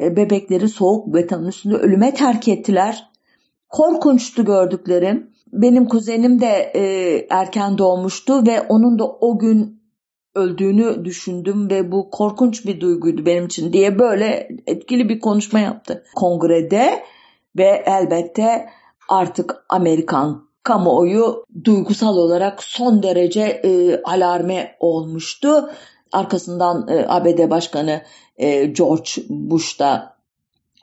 E, 0.00 0.16
bebekleri 0.16 0.68
soğuk 0.68 1.14
betonun 1.14 1.46
üstünde 1.46 1.74
ölüme 1.74 2.14
terk 2.14 2.48
ettiler. 2.48 3.10
Korkunçtu 3.68 4.44
gördüklerim. 4.44 5.30
Benim 5.52 5.88
kuzenim 5.88 6.40
de 6.40 6.72
e, 6.74 6.82
erken 7.30 7.78
doğmuştu 7.78 8.46
ve 8.46 8.60
onun 8.60 8.98
da 8.98 9.08
o 9.08 9.38
gün 9.38 9.84
öldüğünü 10.34 11.04
düşündüm 11.04 11.70
ve 11.70 11.92
bu 11.92 12.10
korkunç 12.10 12.66
bir 12.66 12.80
duyguydu 12.80 13.26
benim 13.26 13.46
için 13.46 13.72
diye 13.72 13.98
böyle 13.98 14.48
etkili 14.66 15.08
bir 15.08 15.20
konuşma 15.20 15.60
yaptı 15.60 16.04
kongrede 16.14 17.02
ve 17.56 17.84
elbette 17.86 18.68
artık 19.08 19.64
Amerikan 19.68 20.48
kamuoyu 20.62 21.44
duygusal 21.64 22.16
olarak 22.16 22.62
son 22.62 23.02
derece 23.02 23.40
e, 23.42 24.02
alarme 24.02 24.76
olmuştu. 24.80 25.70
Arkasından 26.14 26.88
e, 26.88 27.06
ABD 27.08 27.50
Başkanı 27.50 28.02
e, 28.36 28.64
George 28.64 29.10
Bush 29.28 29.80
da 29.80 30.16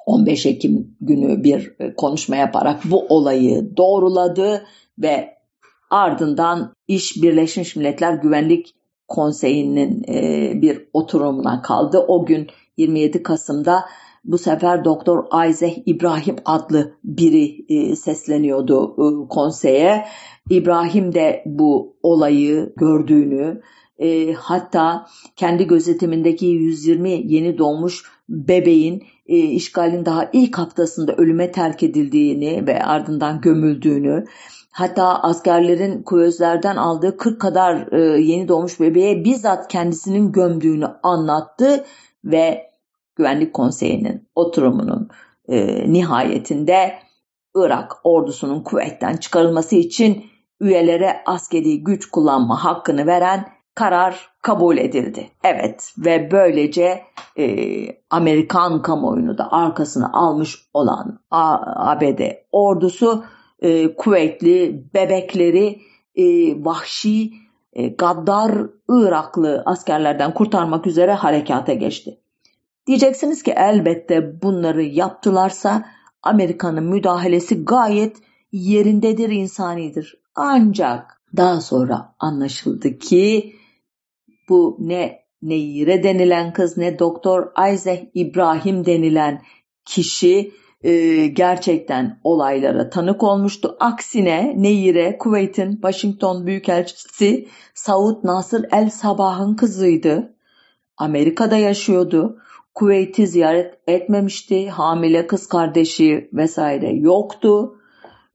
15 0.05 0.45
Ekim 0.45 0.95
günü 1.01 1.43
bir 1.43 1.75
e, 1.79 1.95
konuşma 1.95 2.35
yaparak 2.35 2.81
bu 2.85 3.05
olayı 3.09 3.77
doğruladı 3.77 4.65
ve 4.99 5.37
ardından 5.89 6.73
iş 6.87 7.23
Birleşmiş 7.23 7.75
Milletler 7.75 8.13
Güvenlik 8.13 8.75
Konseyi'nin 9.07 10.03
bir 10.61 10.87
oturumuna 10.93 11.61
kaldı. 11.61 12.05
O 12.07 12.25
gün 12.25 12.47
27 12.77 13.23
Kasım'da 13.23 13.85
bu 14.23 14.37
sefer 14.37 14.85
Doktor 14.85 15.47
Isaac 15.49 15.73
İbrahim 15.85 16.35
adlı 16.45 16.93
biri 17.03 17.95
sesleniyordu 17.95 18.95
konseye. 19.27 20.05
İbrahim 20.49 21.13
de 21.13 21.43
bu 21.45 21.97
olayı 22.03 22.73
gördüğünü, 22.77 23.61
e, 24.01 24.33
hatta 24.33 25.05
kendi 25.35 25.67
gözetimindeki 25.67 26.45
120 26.45 27.09
yeni 27.09 27.57
doğmuş 27.57 28.03
bebeğin 28.29 29.03
e, 29.27 29.37
işgalin 29.37 30.05
daha 30.05 30.29
ilk 30.33 30.57
haftasında 30.57 31.15
ölüme 31.15 31.51
terk 31.51 31.83
edildiğini 31.83 32.67
ve 32.67 32.83
ardından 32.83 33.41
gömüldüğünü, 33.41 34.25
hatta 34.71 35.23
askerlerin 35.23 36.03
kuvözlerden 36.03 36.75
aldığı 36.75 37.17
40 37.17 37.41
kadar 37.41 37.91
e, 37.91 38.21
yeni 38.21 38.47
doğmuş 38.47 38.79
bebeğe 38.79 39.23
bizzat 39.23 39.67
kendisinin 39.67 40.31
gömdüğünü 40.31 40.87
anlattı 41.03 41.85
ve 42.25 42.71
Güvenlik 43.15 43.53
Konseyi'nin 43.53 44.29
oturumunun 44.35 45.09
e, 45.49 45.91
nihayetinde 45.93 46.93
Irak 47.55 47.91
ordusunun 48.03 48.63
kuvvetten 48.63 49.17
çıkarılması 49.17 49.75
için 49.75 50.25
üyelere 50.59 51.21
askeri 51.25 51.83
güç 51.83 52.05
kullanma 52.05 52.63
hakkını 52.63 53.07
veren 53.07 53.60
karar 53.75 54.29
kabul 54.41 54.77
edildi. 54.77 55.29
Evet 55.43 55.93
ve 55.97 56.31
böylece 56.31 57.01
e, 57.37 57.45
Amerikan 58.09 58.81
kamuoyunu 58.81 59.37
da 59.37 59.51
arkasına 59.51 60.09
almış 60.13 60.67
olan 60.73 61.19
ABD 61.31 62.21
ordusu 62.51 63.23
e, 63.59 63.95
kuvvetli 63.95 64.85
bebekleri 64.93 65.81
e, 66.15 66.23
vahşi 66.65 67.31
e, 67.73 67.87
gaddar 67.87 68.51
Iraklı 68.89 69.63
askerlerden 69.65 70.33
kurtarmak 70.33 70.87
üzere 70.87 71.13
harekata 71.13 71.73
geçti. 71.73 72.17
Diyeceksiniz 72.87 73.43
ki 73.43 73.51
elbette 73.51 74.41
bunları 74.41 74.83
yaptılarsa 74.83 75.85
Amerika'nın 76.23 76.83
müdahalesi 76.83 77.65
gayet 77.65 78.17
yerindedir, 78.51 79.29
insanidir. 79.29 80.21
Ancak 80.35 81.21
Daha 81.37 81.61
sonra 81.61 82.15
anlaşıldı 82.19 82.97
ki 82.97 83.55
bu 84.51 84.77
ne 84.79 85.21
Neyire 85.41 86.03
denilen 86.03 86.53
kız 86.53 86.77
ne 86.77 86.99
Doktor 86.99 87.47
Isaac 87.73 88.01
İbrahim 88.13 88.85
denilen 88.85 89.41
kişi 89.85 90.51
e, 90.83 91.27
gerçekten 91.27 92.19
olaylara 92.23 92.89
tanık 92.89 93.23
olmuştu. 93.23 93.75
Aksine 93.79 94.53
Neyire 94.57 95.17
Kuveyt'in 95.17 95.71
Washington 95.71 96.45
Büyükelçisi 96.45 97.47
Saud 97.73 98.23
Nasır 98.23 98.65
El 98.71 98.89
Sabah'ın 98.89 99.55
kızıydı. 99.55 100.35
Amerika'da 100.97 101.57
yaşıyordu. 101.57 102.37
Kuveyt'i 102.75 103.27
ziyaret 103.27 103.73
etmemişti. 103.87 104.69
Hamile 104.69 105.27
kız 105.27 105.47
kardeşi 105.47 106.29
vesaire 106.33 106.91
yoktu. 106.93 107.75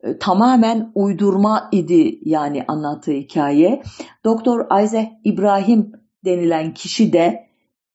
E, 0.02 0.18
tamamen 0.18 0.92
uydurma 0.94 1.68
idi 1.72 2.18
yani 2.22 2.64
anlattığı 2.68 3.12
hikaye. 3.12 3.82
Doktor 4.24 4.82
Isaac 4.82 5.08
İbrahim 5.24 6.05
denilen 6.26 6.74
kişi 6.74 7.12
de 7.12 7.46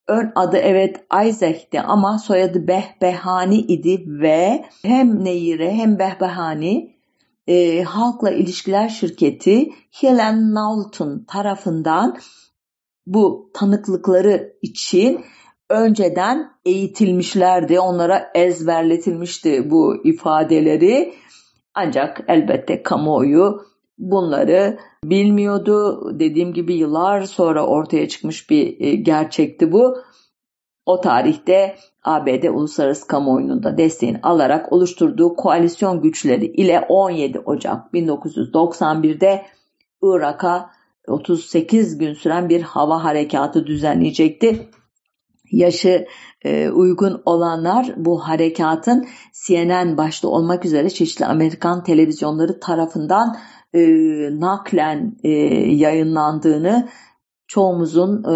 ön 0.07 0.31
adı 0.35 0.57
evet 0.57 1.05
Isaac'ti 1.27 1.81
ama 1.81 2.19
soyadı 2.19 2.67
Behbehani 2.67 3.57
idi 3.57 4.03
ve 4.07 4.65
hem 4.85 5.23
Neyire 5.23 5.71
hem 5.71 5.99
Behbehani 5.99 6.95
e, 7.47 7.83
halkla 7.83 8.31
ilişkiler 8.31 8.89
şirketi 8.89 9.69
Helen 9.91 10.53
Knowlton 10.53 11.25
tarafından 11.27 12.17
bu 13.05 13.51
tanıklıkları 13.53 14.53
için 14.61 15.21
önceden 15.69 16.51
eğitilmişlerdi. 16.65 17.79
Onlara 17.79 18.31
ezberletilmişti 18.35 19.69
bu 19.69 19.95
ifadeleri. 20.03 21.13
Ancak 21.73 22.23
elbette 22.27 22.83
kamuoyu 22.83 23.70
bunları 24.01 24.79
bilmiyordu. 25.03 26.09
Dediğim 26.19 26.53
gibi 26.53 26.73
yıllar 26.73 27.21
sonra 27.21 27.65
ortaya 27.65 28.07
çıkmış 28.07 28.49
bir 28.49 28.79
e, 28.79 28.95
gerçekti 28.95 29.71
bu. 29.71 29.97
O 30.85 31.01
tarihte 31.01 31.75
ABD 32.03 32.43
uluslararası 32.43 33.07
kamuoyunun 33.07 33.63
da 33.63 33.77
desteğini 33.77 34.19
alarak 34.23 34.73
oluşturduğu 34.73 35.35
koalisyon 35.35 36.01
güçleri 36.01 36.45
ile 36.45 36.85
17 36.89 37.39
Ocak 37.39 37.93
1991'de 37.93 39.45
Irak'a 40.01 40.69
38 41.07 41.97
gün 41.97 42.13
süren 42.13 42.49
bir 42.49 42.61
hava 42.61 43.03
harekatı 43.03 43.65
düzenleyecekti. 43.65 44.69
Yaşı 45.51 46.05
e, 46.41 46.69
uygun 46.69 47.21
olanlar 47.25 47.93
bu 47.97 48.27
harekatın 48.27 49.07
CNN 49.45 49.97
başta 49.97 50.27
olmak 50.27 50.65
üzere 50.65 50.89
çeşitli 50.89 51.25
Amerikan 51.25 51.83
televizyonları 51.83 52.59
tarafından 52.59 53.37
e, 53.73 53.81
naklen 54.39 55.17
e, 55.23 55.29
yayınlandığını 55.73 56.89
çoğumuzun 57.51 58.23
e, 58.23 58.35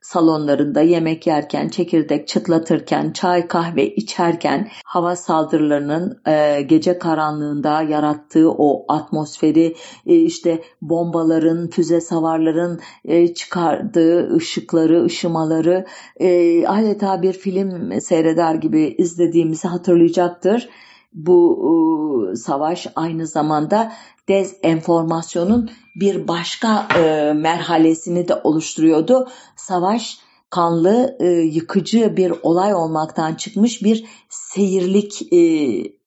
salonlarında 0.00 0.80
yemek 0.80 1.26
yerken, 1.26 1.68
çekirdek 1.68 2.28
çıtlatırken, 2.28 3.12
çay 3.12 3.48
kahve 3.48 3.94
içerken 3.94 4.68
hava 4.84 5.16
saldırılarının 5.16 6.20
e, 6.26 6.62
gece 6.62 6.98
karanlığında 6.98 7.82
yarattığı 7.82 8.50
o 8.50 8.84
atmosferi 8.88 9.76
e, 10.06 10.14
işte 10.14 10.62
bombaların, 10.82 11.70
füze 11.70 12.00
savarların 12.00 12.80
e, 13.04 13.34
çıkardığı 13.34 14.36
ışıkları, 14.36 15.04
ışımaları 15.04 15.86
e, 16.16 16.66
adeta 16.66 17.22
bir 17.22 17.32
film 17.32 18.00
seyreder 18.00 18.54
gibi 18.54 18.94
izlediğimizi 18.98 19.68
hatırlayacaktır. 19.68 20.68
Bu 21.14 22.30
e, 22.32 22.36
savaş 22.36 22.86
aynı 22.96 23.26
zamanda 23.26 23.92
dezenformasyonun 24.28 25.70
bir 25.96 26.28
başka 26.28 26.88
e, 26.98 27.32
merhalesini 27.32 28.28
de 28.28 28.34
oluşturuyordu. 28.34 29.28
Savaş 29.56 30.18
kanlı, 30.50 31.16
e, 31.20 31.26
yıkıcı 31.28 32.16
bir 32.16 32.32
olay 32.42 32.74
olmaktan 32.74 33.34
çıkmış 33.34 33.82
bir 33.82 34.04
seyirlik 34.28 35.32
e, 35.32 35.38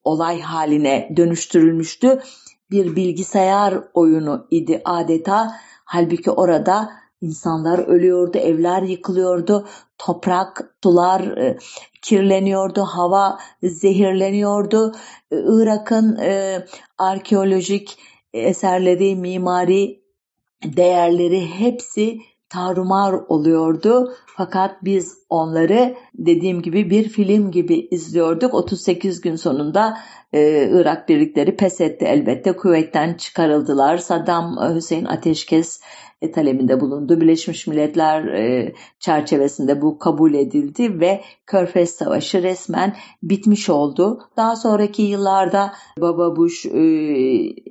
olay 0.04 0.40
haline 0.40 1.12
dönüştürülmüştü. 1.16 2.22
Bir 2.70 2.96
bilgisayar 2.96 3.74
oyunu 3.94 4.46
idi 4.50 4.82
adeta. 4.84 5.52
Halbuki 5.84 6.30
orada 6.30 6.90
insanlar 7.20 7.78
ölüyordu, 7.78 8.38
evler 8.38 8.82
yıkılıyordu, 8.82 9.66
toprak, 9.98 10.76
sular 10.82 11.20
e, 11.20 11.58
kirleniyordu, 12.02 12.82
hava 12.82 13.38
zehirleniyordu. 13.62 14.94
E, 15.30 15.36
Irak'ın 15.36 16.16
e, 16.16 16.64
arkeolojik 16.98 17.98
eserleri, 18.32 19.16
mimari 19.16 20.02
değerleri 20.64 21.46
hepsi 21.46 22.18
tarumar 22.48 23.12
oluyordu. 23.12 24.14
Fakat 24.36 24.84
biz 24.84 25.18
onları 25.28 25.94
dediğim 26.14 26.62
gibi 26.62 26.90
bir 26.90 27.08
film 27.08 27.50
gibi 27.50 27.88
izliyorduk. 27.90 28.54
38 28.54 29.20
gün 29.20 29.36
sonunda 29.36 29.98
e, 30.32 30.68
Irak 30.72 31.08
birlikleri 31.08 31.56
pes 31.56 31.80
etti 31.80 32.04
elbette. 32.04 32.52
Kuveyt'ten 32.52 33.14
çıkarıldılar. 33.14 33.98
Saddam 33.98 34.74
Hüseyin 34.74 35.04
ateşkes 35.04 35.80
talebinde 36.34 36.80
bulundu. 36.80 37.20
Birleşmiş 37.20 37.66
Milletler 37.66 38.24
e, 38.24 38.74
çerçevesinde 38.98 39.82
bu 39.82 39.98
kabul 39.98 40.34
edildi 40.34 41.00
ve 41.00 41.20
Körfez 41.46 41.90
Savaşı 41.90 42.42
resmen 42.42 42.96
bitmiş 43.22 43.70
oldu. 43.70 44.20
Daha 44.36 44.56
sonraki 44.56 45.02
yıllarda 45.02 45.72
Baba 46.00 46.36
Bush 46.36 46.66
e, 46.66 46.70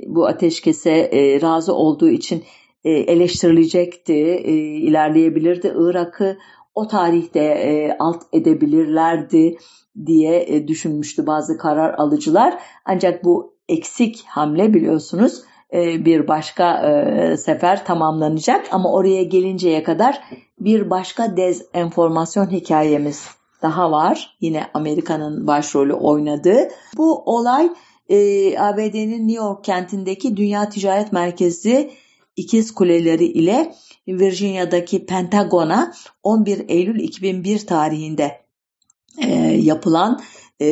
bu 0.08 0.28
ateşkese 0.28 0.92
e, 0.92 1.42
razı 1.42 1.74
olduğu 1.74 2.10
için 2.10 2.44
e, 2.84 2.92
eleştirilecekti, 2.92 4.14
e, 4.14 4.54
ilerleyebilirdi. 4.58 5.74
Irak'ı 5.76 6.38
o 6.76 6.88
tarihte 6.88 7.40
e, 7.40 7.98
alt 8.00 8.24
edebilirlerdi 8.34 9.58
diye 10.06 10.46
e, 10.48 10.68
düşünmüştü 10.68 11.28
bazı 11.28 11.58
karar 11.58 11.94
alıcılar. 11.94 12.62
Ancak 12.86 13.24
bu 13.24 13.56
eksik 13.70 14.24
hamle 14.28 14.74
biliyorsunuz 14.74 15.42
e, 15.42 15.55
bir 16.06 16.28
başka 16.28 16.90
e, 16.90 17.38
sefer 17.38 17.86
tamamlanacak 17.86 18.68
ama 18.72 18.92
oraya 18.92 19.24
gelinceye 19.24 19.84
kadar 19.84 20.22
bir 20.60 20.90
başka 20.90 21.38
dezenformasyon 21.38 22.52
hikayemiz 22.52 23.28
daha 23.62 23.92
var. 23.92 24.38
Yine 24.42 24.68
Amerika'nın 24.74 25.48
başrolü 25.48 25.94
oynadığı. 25.94 26.70
Bu 26.98 27.24
olay 27.26 27.70
e, 28.10 28.18
ABD'nin 28.60 29.28
New 29.28 29.44
York 29.44 29.64
kentindeki 29.64 30.38
Dünya 30.38 30.70
Ticaret 30.70 31.14
Merkezi 31.14 31.92
ikiz 32.36 32.74
kuleleri 32.74 33.26
ile 33.26 33.76
Virginia'daki 34.08 35.06
Pentagon'a 35.06 35.94
11 36.24 36.66
Eylül 36.68 37.00
2001 37.00 37.68
tarihinde 37.68 38.42
e, 39.22 39.32
yapılan 39.62 40.22
e, 40.60 40.68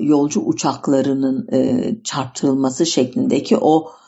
yolcu 0.00 0.40
uçaklarının 0.40 1.48
e, 1.52 1.90
çarptırılması 2.04 2.86
şeklindeki 2.86 3.56
o 3.56 3.90
e, 3.90 4.03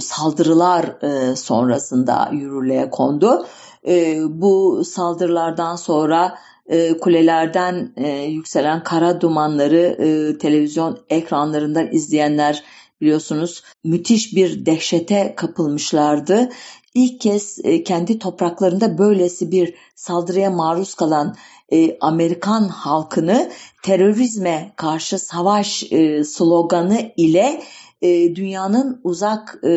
saldırılar 0.00 0.84
e, 1.02 1.36
sonrasında 1.36 2.30
yürürlüğe 2.32 2.90
kondu. 2.90 3.46
E, 3.88 4.18
bu 4.28 4.84
saldırılardan 4.84 5.76
sonra 5.76 6.38
e, 6.66 6.98
kulelerden 6.98 7.92
e, 7.96 8.08
yükselen 8.08 8.84
kara 8.84 9.20
dumanları 9.20 9.76
e, 9.76 10.38
televizyon 10.38 10.98
ekranlarından 11.10 11.92
izleyenler 11.92 12.62
biliyorsunuz 13.00 13.62
müthiş 13.84 14.36
bir 14.36 14.66
dehşete 14.66 15.34
kapılmışlardı. 15.36 16.50
İlk 16.94 17.20
kez 17.20 17.58
e, 17.64 17.84
kendi 17.84 18.18
topraklarında 18.18 18.98
böylesi 18.98 19.50
bir 19.50 19.74
saldırıya 19.94 20.50
maruz 20.50 20.94
kalan 20.94 21.36
e, 21.72 21.98
Amerikan 22.00 22.68
halkını 22.68 23.50
terörizme 23.82 24.72
karşı 24.76 25.18
savaş 25.18 25.92
e, 25.92 26.24
sloganı 26.24 27.12
ile 27.16 27.62
e, 28.02 28.36
dünyanın 28.36 29.00
uzak 29.04 29.58
e, 29.64 29.70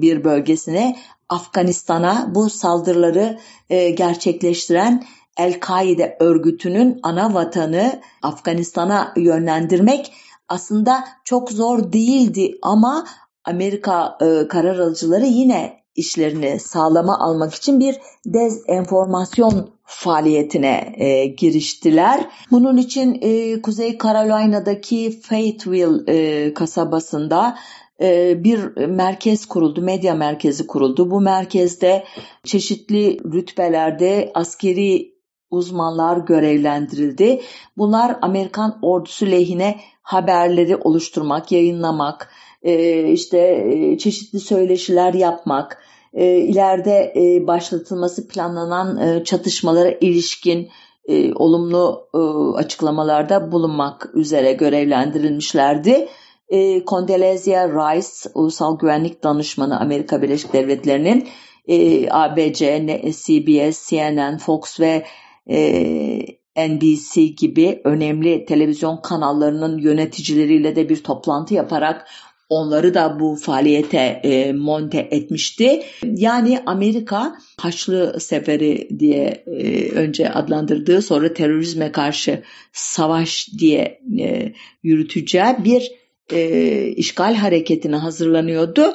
bir 0.00 0.24
bölgesine 0.24 0.96
Afganistan'a 1.28 2.34
bu 2.34 2.50
saldırıları 2.50 3.38
e, 3.70 3.90
gerçekleştiren 3.90 5.04
El-Kaide 5.36 6.16
örgütünün 6.20 7.00
ana 7.02 7.34
vatanı 7.34 8.00
Afganistan'a 8.22 9.12
yönlendirmek 9.16 10.12
aslında 10.48 11.04
çok 11.24 11.50
zor 11.50 11.92
değildi 11.92 12.58
ama 12.62 13.06
Amerika 13.44 14.18
e, 14.22 14.48
karar 14.48 14.78
alıcıları 14.78 15.26
yine 15.26 15.79
işlerini 15.96 16.60
sağlama 16.60 17.18
almak 17.18 17.54
için 17.54 17.80
bir 17.80 17.96
dezenformasyon 18.26 19.70
faaliyetine 19.84 20.94
e, 20.96 21.26
giriştiler. 21.26 22.28
Bunun 22.50 22.76
için 22.76 23.18
e, 23.22 23.62
Kuzey 23.62 23.98
Carolina'daki 23.98 25.20
Fayetteville 25.20 26.12
e, 26.12 26.54
kasabasında 26.54 27.58
e, 28.02 28.44
bir 28.44 28.86
merkez 28.86 29.46
kuruldu, 29.46 29.82
medya 29.82 30.14
merkezi 30.14 30.66
kuruldu. 30.66 31.10
Bu 31.10 31.20
merkezde 31.20 32.04
çeşitli 32.44 33.18
rütbelerde 33.32 34.30
askeri 34.34 35.14
uzmanlar 35.50 36.16
görevlendirildi. 36.16 37.40
Bunlar 37.76 38.16
Amerikan 38.22 38.78
ordusu 38.82 39.26
lehine 39.26 39.80
haberleri 40.02 40.76
oluşturmak, 40.76 41.52
yayınlamak, 41.52 42.30
e, 42.62 43.04
işte 43.12 43.38
e, 43.38 43.98
çeşitli 43.98 44.40
söyleşiler 44.40 45.14
yapmak, 45.14 45.82
e, 46.12 46.36
ileride 46.36 47.12
e, 47.16 47.46
başlatılması 47.46 48.28
planlanan 48.28 48.96
e, 48.96 49.24
çatışmalara 49.24 49.90
ilişkin 49.90 50.68
e, 51.08 51.34
olumlu 51.34 52.08
e, 52.14 52.18
açıklamalarda 52.58 53.52
bulunmak 53.52 54.10
üzere 54.14 54.52
görevlendirilmişlerdi. 54.52 56.08
E, 56.48 56.84
Condoleezza 56.84 57.68
Rice, 57.68 58.30
Ulusal 58.34 58.78
Güvenlik 58.78 59.24
Danışmanı 59.24 59.80
Amerika 59.80 60.22
Birleşik 60.22 60.52
Devletleri'nin 60.52 61.28
e, 61.68 62.08
ABC, 62.10 62.86
CBS, 63.10 63.88
CNN, 63.88 64.38
Fox 64.38 64.80
ve 64.80 65.04
e, 65.50 66.40
NBC 66.68 67.22
gibi 67.26 67.80
önemli 67.84 68.44
televizyon 68.44 68.96
kanallarının 68.96 69.78
yöneticileriyle 69.78 70.76
de 70.76 70.88
bir 70.88 71.02
toplantı 71.02 71.54
yaparak 71.54 72.06
onları 72.50 72.94
da 72.94 73.20
bu 73.20 73.36
faaliyete 73.36 73.98
e, 73.98 74.52
monte 74.52 75.08
etmişti. 75.10 75.82
Yani 76.04 76.62
Amerika 76.66 77.36
Haçlı 77.60 78.20
Seferi 78.20 78.88
diye 78.98 79.44
e, 79.46 79.90
önce 79.90 80.30
adlandırdığı 80.30 81.02
sonra 81.02 81.34
terörizme 81.34 81.92
karşı 81.92 82.42
savaş 82.72 83.48
diye 83.58 84.00
e, 84.20 84.52
yürüteceği 84.82 85.56
bir 85.64 85.92
e, 86.32 86.86
işgal 86.88 87.34
hareketine 87.34 87.96
hazırlanıyordu. 87.96 88.94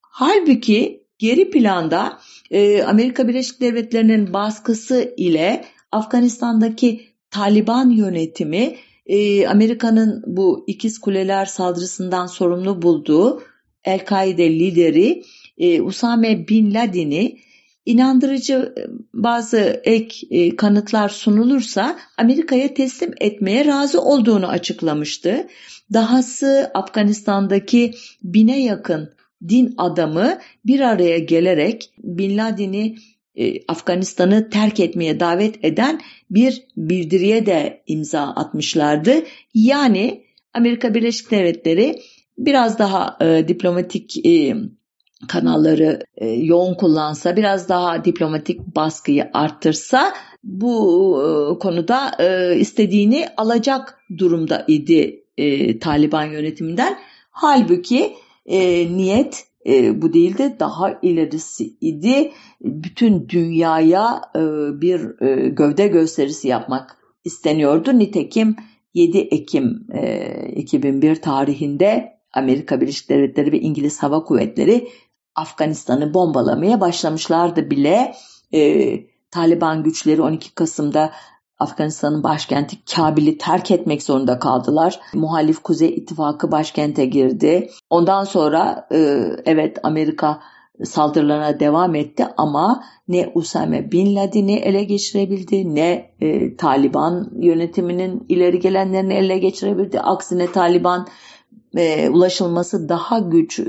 Halbuki 0.00 1.04
geri 1.18 1.50
planda 1.50 2.18
e, 2.50 2.82
Amerika 2.82 3.28
Birleşik 3.28 3.60
Devletleri'nin 3.60 4.32
baskısı 4.32 5.14
ile 5.16 5.64
Afganistan'daki 5.92 7.00
Taliban 7.30 7.90
yönetimi 7.90 8.76
e, 9.06 9.46
Amerika'nın 9.46 10.22
bu 10.26 10.64
ikiz 10.66 10.98
kuleler 10.98 11.46
saldırısından 11.46 12.26
sorumlu 12.26 12.82
bulduğu 12.82 13.42
El-Kaide 13.84 14.50
lideri 14.50 15.22
e, 15.58 15.82
Usame 15.82 16.48
Bin 16.48 16.74
Laden'i 16.74 17.38
inandırıcı 17.86 18.74
e, 18.78 18.82
bazı 19.14 19.80
ek 19.84 20.26
e, 20.30 20.56
kanıtlar 20.56 21.08
sunulursa 21.08 21.98
Amerika'ya 22.18 22.74
teslim 22.74 23.14
etmeye 23.20 23.64
razı 23.64 24.00
olduğunu 24.00 24.48
açıklamıştı. 24.48 25.46
Dahası 25.92 26.70
Afganistan'daki 26.74 27.94
bine 28.22 28.62
yakın 28.62 29.14
din 29.48 29.74
adamı 29.78 30.38
bir 30.66 30.80
araya 30.80 31.18
gelerek 31.18 31.90
Bin 31.98 32.38
Laden'i 32.38 32.96
e, 33.36 33.64
Afganistan'ı 33.68 34.50
terk 34.50 34.80
etmeye 34.80 35.20
davet 35.20 35.64
eden 35.64 36.00
bir 36.30 36.62
bildiriye 36.76 37.46
de 37.46 37.82
imza 37.86 38.22
atmışlardı. 38.22 39.22
Yani 39.54 40.24
Amerika 40.54 40.94
Birleşik 40.94 41.30
Devletleri 41.30 42.00
biraz 42.38 42.78
daha 42.78 43.18
e, 43.20 43.48
diplomatik 43.48 44.26
e, 44.26 44.56
kanalları 45.28 46.00
e, 46.16 46.28
yoğun 46.28 46.74
kullansa, 46.74 47.36
biraz 47.36 47.68
daha 47.68 48.04
diplomatik 48.04 48.60
baskıyı 48.60 49.30
arttırsa 49.32 50.12
bu 50.44 51.16
e, 51.22 51.58
konuda 51.58 52.10
e, 52.18 52.56
istediğini 52.56 53.28
alacak 53.36 53.98
durumda 54.18 54.64
idi 54.68 55.24
e, 55.36 55.78
Taliban 55.78 56.24
yönetiminden. 56.24 56.98
Halbuki 57.30 58.12
e, 58.46 58.58
niyet 58.96 59.44
e, 59.66 60.02
bu 60.02 60.12
değil 60.12 60.38
de 60.38 60.56
daha 60.60 60.98
ilerisi 61.02 61.76
idi. 61.80 62.32
Bütün 62.60 63.28
dünyaya 63.28 64.22
e, 64.36 64.40
bir 64.80 65.22
e, 65.22 65.48
gövde 65.48 65.88
gösterisi 65.88 66.48
yapmak 66.48 66.96
isteniyordu. 67.24 67.98
Nitekim 67.98 68.56
7 68.94 69.18
Ekim 69.18 69.86
e, 69.94 70.52
2001 70.56 71.16
tarihinde 71.16 72.14
Amerika 72.32 72.80
Birleşik 72.80 73.08
Devletleri 73.08 73.52
ve 73.52 73.60
İngiliz 73.60 74.02
Hava 74.02 74.24
Kuvvetleri 74.24 74.88
Afganistan'ı 75.34 76.14
bombalamaya 76.14 76.80
başlamışlardı 76.80 77.70
bile. 77.70 78.14
E, 78.54 78.94
Taliban 79.30 79.82
güçleri 79.82 80.22
12 80.22 80.54
Kasım'da 80.54 81.12
Afganistan'ın 81.58 82.22
başkenti 82.22 82.76
Kabil'i 82.84 83.38
terk 83.38 83.70
etmek 83.70 84.02
zorunda 84.02 84.38
kaldılar. 84.38 85.00
Muhalif 85.14 85.62
Kuzey 85.62 85.88
İttifakı 85.88 86.52
başkente 86.52 87.04
girdi. 87.04 87.70
Ondan 87.90 88.24
sonra 88.24 88.88
e, 88.92 88.96
evet 89.44 89.78
Amerika 89.82 90.40
saldırılarına 90.84 91.60
devam 91.60 91.94
etti 91.94 92.26
ama 92.36 92.84
ne 93.08 93.32
Usame 93.34 93.92
Bin 93.92 94.16
Laden'i 94.16 94.56
ele 94.56 94.84
geçirebildi 94.84 95.74
ne 95.74 96.10
e, 96.20 96.56
Taliban 96.56 97.30
yönetiminin 97.38 98.26
ileri 98.28 98.60
gelenlerini 98.60 99.14
ele 99.14 99.38
geçirebildi. 99.38 100.00
Aksine 100.00 100.52
Taliban 100.52 101.06
e, 101.76 102.08
ulaşılması 102.08 102.88
daha 102.88 103.18
güç 103.18 103.60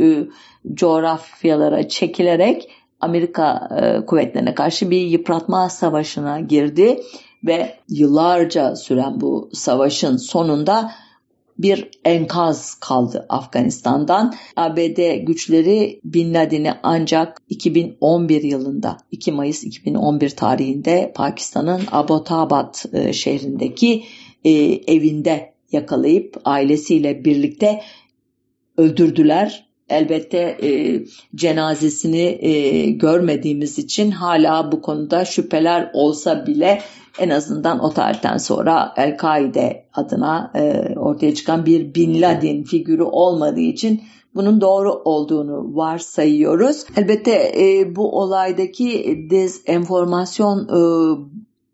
coğrafyalara 0.74 1.88
çekilerek 1.88 2.72
Amerika 3.02 3.70
kuvvetlerine 4.08 4.56
karşı 4.56 4.90
bir 4.90 5.02
yıpratma 5.02 5.70
savaşına 5.70 6.40
girdi 6.40 7.00
ve 7.46 7.76
yıllarca 7.90 8.76
süren 8.76 9.22
bu 9.22 9.50
savaşın 9.54 10.18
sonunda 10.18 10.92
bir 11.60 11.90
enkaz 12.06 12.76
kaldı 12.76 13.26
Afganistan'dan. 13.30 14.34
ABD 14.56 15.16
güçleri 15.16 16.00
Bin 16.04 16.34
Laden'i 16.34 16.74
ancak 16.84 17.42
2011 17.50 18.44
yılında 18.44 18.98
2 19.12 19.32
Mayıs 19.32 19.64
2011 19.64 20.30
tarihinde 20.30 21.12
Pakistan'ın 21.16 21.82
Abbottabad 21.92 22.76
e, 22.94 23.14
şehrindeki 23.14 24.04
e, 24.46 24.52
evinde 24.88 25.54
yakalayıp 25.72 26.42
ailesiyle 26.46 27.26
birlikte 27.26 27.82
öldürdüler. 28.78 29.66
Elbette 29.90 30.38
e, 30.38 31.02
cenazesini 31.36 32.38
e, 32.42 32.92
görmediğimiz 32.92 33.80
için 33.80 34.12
hala 34.12 34.72
bu 34.72 34.82
konuda 34.82 35.26
şüpheler 35.26 35.90
olsa 35.94 36.48
bile 36.48 36.82
en 37.20 37.30
azından 37.30 37.80
o 37.80 37.90
tarihten 37.90 38.38
sonra 38.38 38.94
El-Kaide 38.98 39.86
adına 39.94 40.52
e, 40.56 40.94
ortaya 41.00 41.36
çıkan 41.36 41.66
bir 41.66 41.96
Bin 41.96 42.22
Laden 42.22 42.64
figürü 42.64 43.04
olmadığı 43.04 43.60
için 43.60 44.04
bunun 44.36 44.62
doğru 44.62 44.94
olduğunu 44.94 45.76
varsayıyoruz. 45.76 46.86
Elbette 46.98 47.54
e, 47.58 47.96
bu 47.96 48.20
olaydaki 48.20 49.18
dezenformasyon 49.30 50.68
e, 50.68 50.80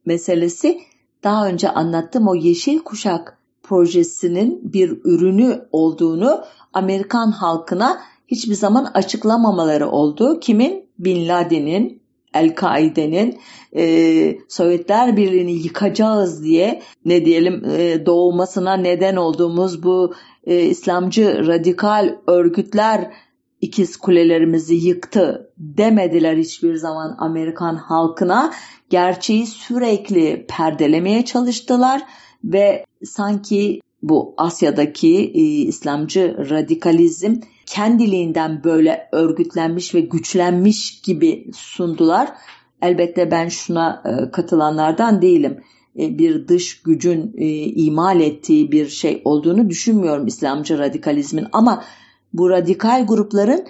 meselesi 0.05 0.79
daha 1.23 1.47
önce 1.47 1.69
anlattığım 1.69 2.27
o 2.27 2.35
yeşil 2.35 2.79
kuşak 2.79 3.37
projesinin 3.63 4.73
bir 4.73 5.01
ürünü 5.03 5.65
olduğunu 5.71 6.43
Amerikan 6.73 7.31
halkına 7.31 7.97
hiçbir 8.27 8.55
zaman 8.55 8.91
açıklamamaları 8.93 9.89
oldu. 9.89 10.39
Kimin? 10.39 10.91
Bin 10.99 11.27
Laden'in 11.27 12.01
El-Kaide'nin 12.34 13.39
e, 13.75 14.38
Sovyetler 14.49 15.17
Birliği'ni 15.17 15.51
yıkacağız 15.51 16.43
diye 16.43 16.82
ne 17.05 17.25
diyelim 17.25 17.63
e, 17.65 18.05
doğmasına 18.05 18.73
neden 18.73 19.15
olduğumuz 19.15 19.84
bu 19.84 20.13
e, 20.43 20.61
İslamcı 20.61 21.47
radikal 21.47 22.15
örgütler 22.27 23.11
ikiz 23.61 23.97
kulelerimizi 23.97 24.75
yıktı 24.75 25.51
demediler 25.57 26.38
hiçbir 26.38 26.75
zaman 26.75 27.15
Amerikan 27.19 27.75
halkına. 27.75 28.53
Gerçeği 28.89 29.47
sürekli 29.47 30.45
perdelemeye 30.49 31.25
çalıştılar 31.25 32.01
ve 32.43 32.86
sanki 33.03 33.82
bu 34.04 34.34
Asya'daki 34.38 35.18
e, 35.18 35.41
İslamcı 35.41 36.49
radikalizm 36.49 37.36
kendiliğinden 37.66 38.64
böyle 38.64 39.10
örgütlenmiş 39.12 39.95
ve 39.95 39.99
güçlenmiş 40.02 41.02
gibi 41.02 41.47
sundular. 41.54 42.30
Elbette 42.82 43.32
ben 43.32 43.47
şuna 43.47 44.04
e, 44.06 44.32
katılanlardan 44.32 45.22
değilim. 45.22 45.64
E, 45.99 46.18
bir 46.18 46.47
dış 46.47 46.82
gücün 46.82 47.34
e, 47.38 47.47
imal 47.64 48.22
ettiği 48.22 48.72
bir 48.72 48.88
şey 48.88 49.22
olduğunu 49.26 49.70
düşünmüyorum 49.70 50.28
İslamcı 50.28 50.78
radikalizmin 50.78 51.47
ama 51.52 51.84
bu 52.34 52.49
radikal 52.49 53.08
grupların 53.08 53.66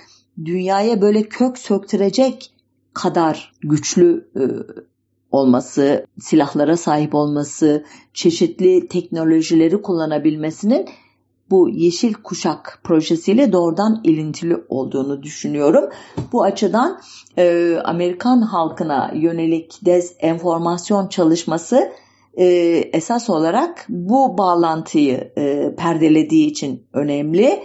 dünyaya 0.46 1.02
böyle 1.02 1.24
kök 1.24 1.58
söktürecek 1.58 2.52
kadar 2.94 3.54
güçlü 3.62 4.32
olması, 5.32 6.06
silahlara 6.20 6.78
sahip 6.78 7.16
olması, 7.16 7.86
çeşitli 8.14 8.88
teknolojileri 8.88 9.82
kullanabilmesinin 9.82 10.86
bu 11.52 11.70
yeşil 11.70 12.14
kuşak 12.14 12.80
projesiyle 12.84 13.52
doğrudan 13.52 14.02
ilintili 14.04 14.58
olduğunu 14.70 15.24
düşünüyorum. 15.24 15.90
Bu 16.32 16.44
açıdan 16.44 17.00
e, 17.38 17.76
Amerikan 17.84 18.42
halkına 18.42 19.12
yönelik 19.16 19.86
dezenformasyon 19.86 21.08
çalışması 21.08 21.92
e, 22.34 22.46
esas 22.94 23.30
olarak 23.30 23.86
bu 23.90 24.38
bağlantıyı 24.38 25.32
e, 25.38 25.76
perdelediği 25.78 26.48
için 26.48 26.84
önemli. 26.94 27.64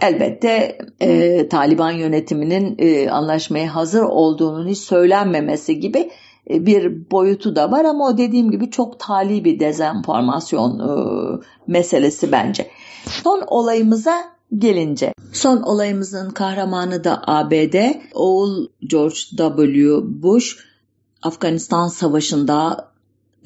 Elbette 0.00 0.78
e, 1.00 1.48
Taliban 1.48 1.90
yönetiminin 1.90 2.76
e, 2.78 3.10
anlaşmaya 3.10 3.74
hazır 3.74 4.02
olduğunun 4.02 4.68
hiç 4.68 4.78
söylenmemesi 4.78 5.80
gibi 5.80 6.10
bir 6.50 7.10
boyutu 7.10 7.56
da 7.56 7.70
var 7.70 7.84
ama 7.84 8.08
o 8.08 8.18
dediğim 8.18 8.50
gibi 8.50 8.70
çok 8.70 9.00
tali 9.00 9.44
bir 9.44 9.60
dezenformasyon 9.60 10.78
e, 10.78 10.92
meselesi 11.66 12.32
bence. 12.32 12.70
Son 13.06 13.44
olayımıza 13.46 14.24
gelince. 14.58 15.14
Son 15.32 15.62
olayımızın 15.62 16.30
kahramanı 16.30 17.04
da 17.04 17.22
ABD. 17.26 17.74
Oğul 18.14 18.68
George 18.86 19.16
W. 19.36 20.00
Bush 20.22 20.56
Afganistan 21.22 21.88
Savaşı'nda 21.88 22.92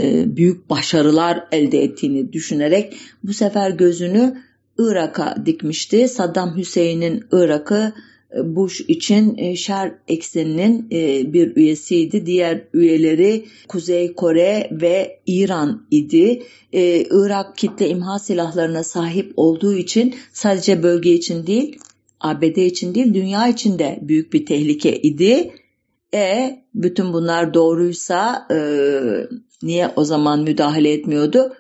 e, 0.01 0.37
büyük 0.37 0.71
başarılar 0.71 1.49
elde 1.53 1.83
ettiğini 1.83 2.33
düşünerek 2.33 2.97
bu 3.23 3.33
sefer 3.33 3.71
gözünü 3.71 4.43
Irak'a 4.79 5.47
dikmişti. 5.47 6.09
Saddam 6.09 6.57
Hüseyin'in 6.57 7.25
Irak'ı 7.33 7.75
e, 7.77 8.16
Bush 8.45 8.81
için 8.81 9.37
e, 9.39 9.57
şer 9.57 9.93
ekseninin 10.09 10.91
bir 11.33 11.57
üyesiydi. 11.57 12.27
Diğer 12.27 12.65
üyeleri 12.75 13.45
Kuzey 13.69 14.15
Kore 14.15 14.69
ve 14.73 15.21
İran 15.27 15.87
idi. 15.91 16.43
Irak 17.11 17.57
kitle 17.57 17.89
imha 17.89 18.19
silahlarına 18.19 18.85
sahip 18.85 19.33
olduğu 19.37 19.75
için 19.75 20.15
sadece 20.33 20.83
bölge 20.83 21.13
için 21.13 21.47
değil, 21.47 21.79
ABD 22.21 22.57
için 22.57 22.95
değil, 22.95 23.15
dünya 23.15 23.49
için 23.49 23.79
de 23.79 23.99
büyük 24.03 24.33
bir 24.33 24.47
tehlike 24.47 25.01
idi. 25.03 25.53
E 26.15 26.57
bütün 26.75 27.13
bunlar 27.13 27.55
doğruysa 27.55 28.47
e, 28.51 28.59
niye 29.63 29.91
o 29.97 30.05
zaman 30.05 30.43
müdahale 30.43 30.93
etmiyordu? 30.93 31.53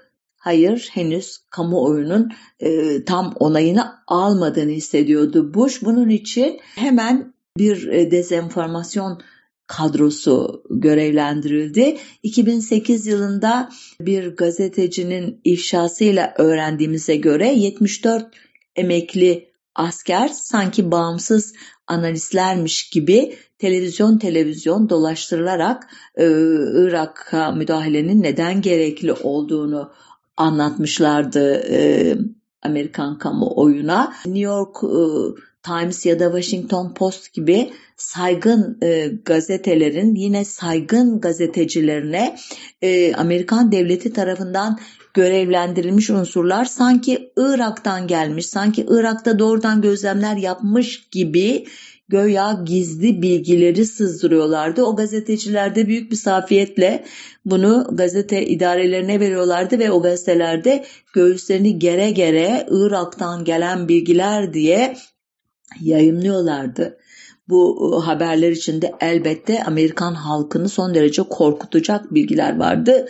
Hayır 0.47 0.88
henüz 0.92 1.38
kamuoyunun 1.51 2.32
e, 2.61 3.05
tam 3.05 3.34
onayını 3.38 3.86
almadığını 4.07 4.70
hissediyordu 4.70 5.55
Bush. 5.55 5.82
Bunun 5.82 6.09
için 6.09 6.61
hemen 6.74 7.34
bir 7.59 7.88
e, 7.88 8.11
dezenformasyon 8.11 9.22
kadrosu 9.66 10.64
görevlendirildi. 10.70 11.99
2008 12.22 13.07
yılında 13.07 13.70
bir 14.01 14.36
gazetecinin 14.36 15.40
ifşasıyla 15.44 16.34
öğrendiğimize 16.38 17.16
göre 17.16 17.49
74 17.49 18.26
emekli 18.76 19.49
asker 19.74 20.28
sanki 20.28 20.90
bağımsız 20.90 21.55
analistlermiş 21.86 22.90
gibi 22.90 23.36
televizyon 23.59 24.18
televizyon 24.18 24.88
dolaştırılarak 24.88 25.88
e, 26.16 26.24
Irak'a 26.74 27.51
müdahalenin 27.51 28.22
neden 28.22 28.61
gerekli 28.61 29.12
olduğunu 29.12 29.92
anlatmışlardı 30.37 31.55
e, 31.70 32.16
Amerikan 32.62 33.18
kamuoyuna. 33.18 34.12
New 34.26 34.41
York 34.41 34.76
e, 34.84 35.03
Times 35.62 36.07
ya 36.07 36.20
da 36.20 36.24
Washington 36.24 36.95
Post 36.95 37.32
gibi 37.32 37.72
saygın 37.97 38.78
e, 38.82 39.07
gazetelerin 39.24 40.14
yine 40.14 40.45
saygın 40.45 41.20
gazetecilerine 41.20 42.37
e, 42.82 43.14
Amerikan 43.14 43.72
devleti 43.72 44.12
tarafından 44.12 44.78
görevlendirilmiş 45.14 46.11
unsurlar 46.11 46.64
sanki 46.64 47.32
Irak'tan 47.37 48.07
gelmiş, 48.07 48.47
sanki 48.47 48.87
Irak'ta 48.89 49.39
doğrudan 49.39 49.82
gözlemler 49.82 50.37
yapmış 50.37 51.09
gibi 51.09 51.66
göya 52.09 52.61
gizli 52.65 53.23
bilgileri 53.23 53.87
sızdırıyorlardı. 53.87 54.83
O 54.83 54.97
gazeteciler 54.97 55.75
de 55.75 55.87
büyük 55.87 56.11
bir 56.11 56.17
safiyetle 56.17 57.05
bunu 57.45 57.87
gazete 57.93 58.47
idarelerine 58.47 59.21
veriyorlardı 59.21 59.79
ve 59.79 59.91
o 59.91 60.03
gazetelerde 60.03 60.85
göğüslerini 61.13 61.79
gere 61.79 62.11
gere 62.11 62.67
Irak'tan 62.71 63.45
gelen 63.45 63.89
bilgiler 63.89 64.55
diye 64.55 64.97
yayınlıyorlardı. 65.81 66.99
Bu 67.49 67.93
ıı, 67.95 68.01
haberler 68.01 68.51
içinde 68.51 68.95
elbette 69.01 69.65
Amerikan 69.65 70.15
halkını 70.15 70.69
son 70.69 70.95
derece 70.95 71.23
korkutacak 71.23 72.15
bilgiler 72.15 72.59
vardı 72.59 73.09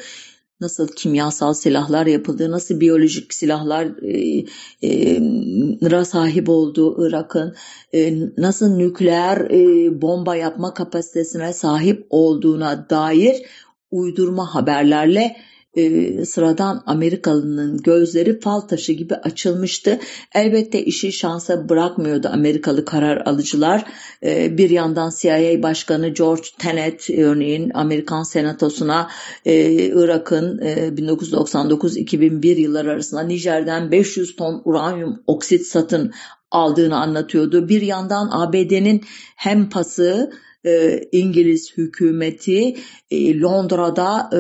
nasıl 0.61 0.89
kimyasal 0.89 1.55
silahlar 1.55 2.07
yapıldığı, 2.07 2.51
nasıl 2.51 2.81
biyolojik 2.81 3.35
silahlar 3.35 3.87
e, 4.03 4.45
e, 4.83 6.05
sahip 6.05 6.49
olduğu 6.49 7.09
Irak'ın, 7.09 7.55
e, 7.95 8.15
nasıl 8.37 8.77
nükleer 8.77 9.51
e, 9.51 10.03
bomba 10.03 10.37
yapma 10.37 10.75
kapasitesine 10.75 11.53
sahip 11.53 12.07
olduğuna 12.11 12.91
dair 12.91 13.43
uydurma 13.91 14.55
haberlerle 14.55 15.37
e, 15.77 16.25
sıradan 16.25 16.83
Amerikalının 16.87 17.77
gözleri 17.83 18.41
fal 18.41 18.61
taşı 18.61 18.93
gibi 18.93 19.15
açılmıştı. 19.15 19.99
Elbette 20.35 20.85
işi 20.85 21.13
şansa 21.13 21.69
bırakmıyordu 21.69 22.29
Amerikalı 22.33 22.85
karar 22.85 23.17
alıcılar. 23.17 23.85
E, 24.23 24.59
bir 24.59 24.71
yandan 24.71 25.13
CIA 25.19 25.63
Başkanı 25.63 26.09
George 26.09 26.49
Tenet 26.59 27.11
örneğin 27.11 27.71
Amerikan 27.75 28.23
Senatosu'na 28.23 29.11
e, 29.45 29.73
Irak'ın 29.73 30.59
e, 30.59 30.75
1999-2001 30.89 32.61
yılları 32.61 32.91
arasında 32.91 33.23
Nijer'den 33.23 33.91
500 33.93 34.37
ton 34.37 34.63
uranyum 34.65 35.23
oksit 35.27 35.67
satın 35.67 36.13
aldığını 36.51 36.97
anlatıyordu. 36.97 37.69
Bir 37.69 37.83
yandan 37.83 38.29
ABD'nin 38.33 39.05
hem 39.37 39.71
pası 39.71 40.31
e, 40.67 41.01
İngiliz 41.13 41.73
hükümeti 41.77 42.77
e, 43.11 43.41
Londra'da 43.41 44.31
e, 44.33 44.39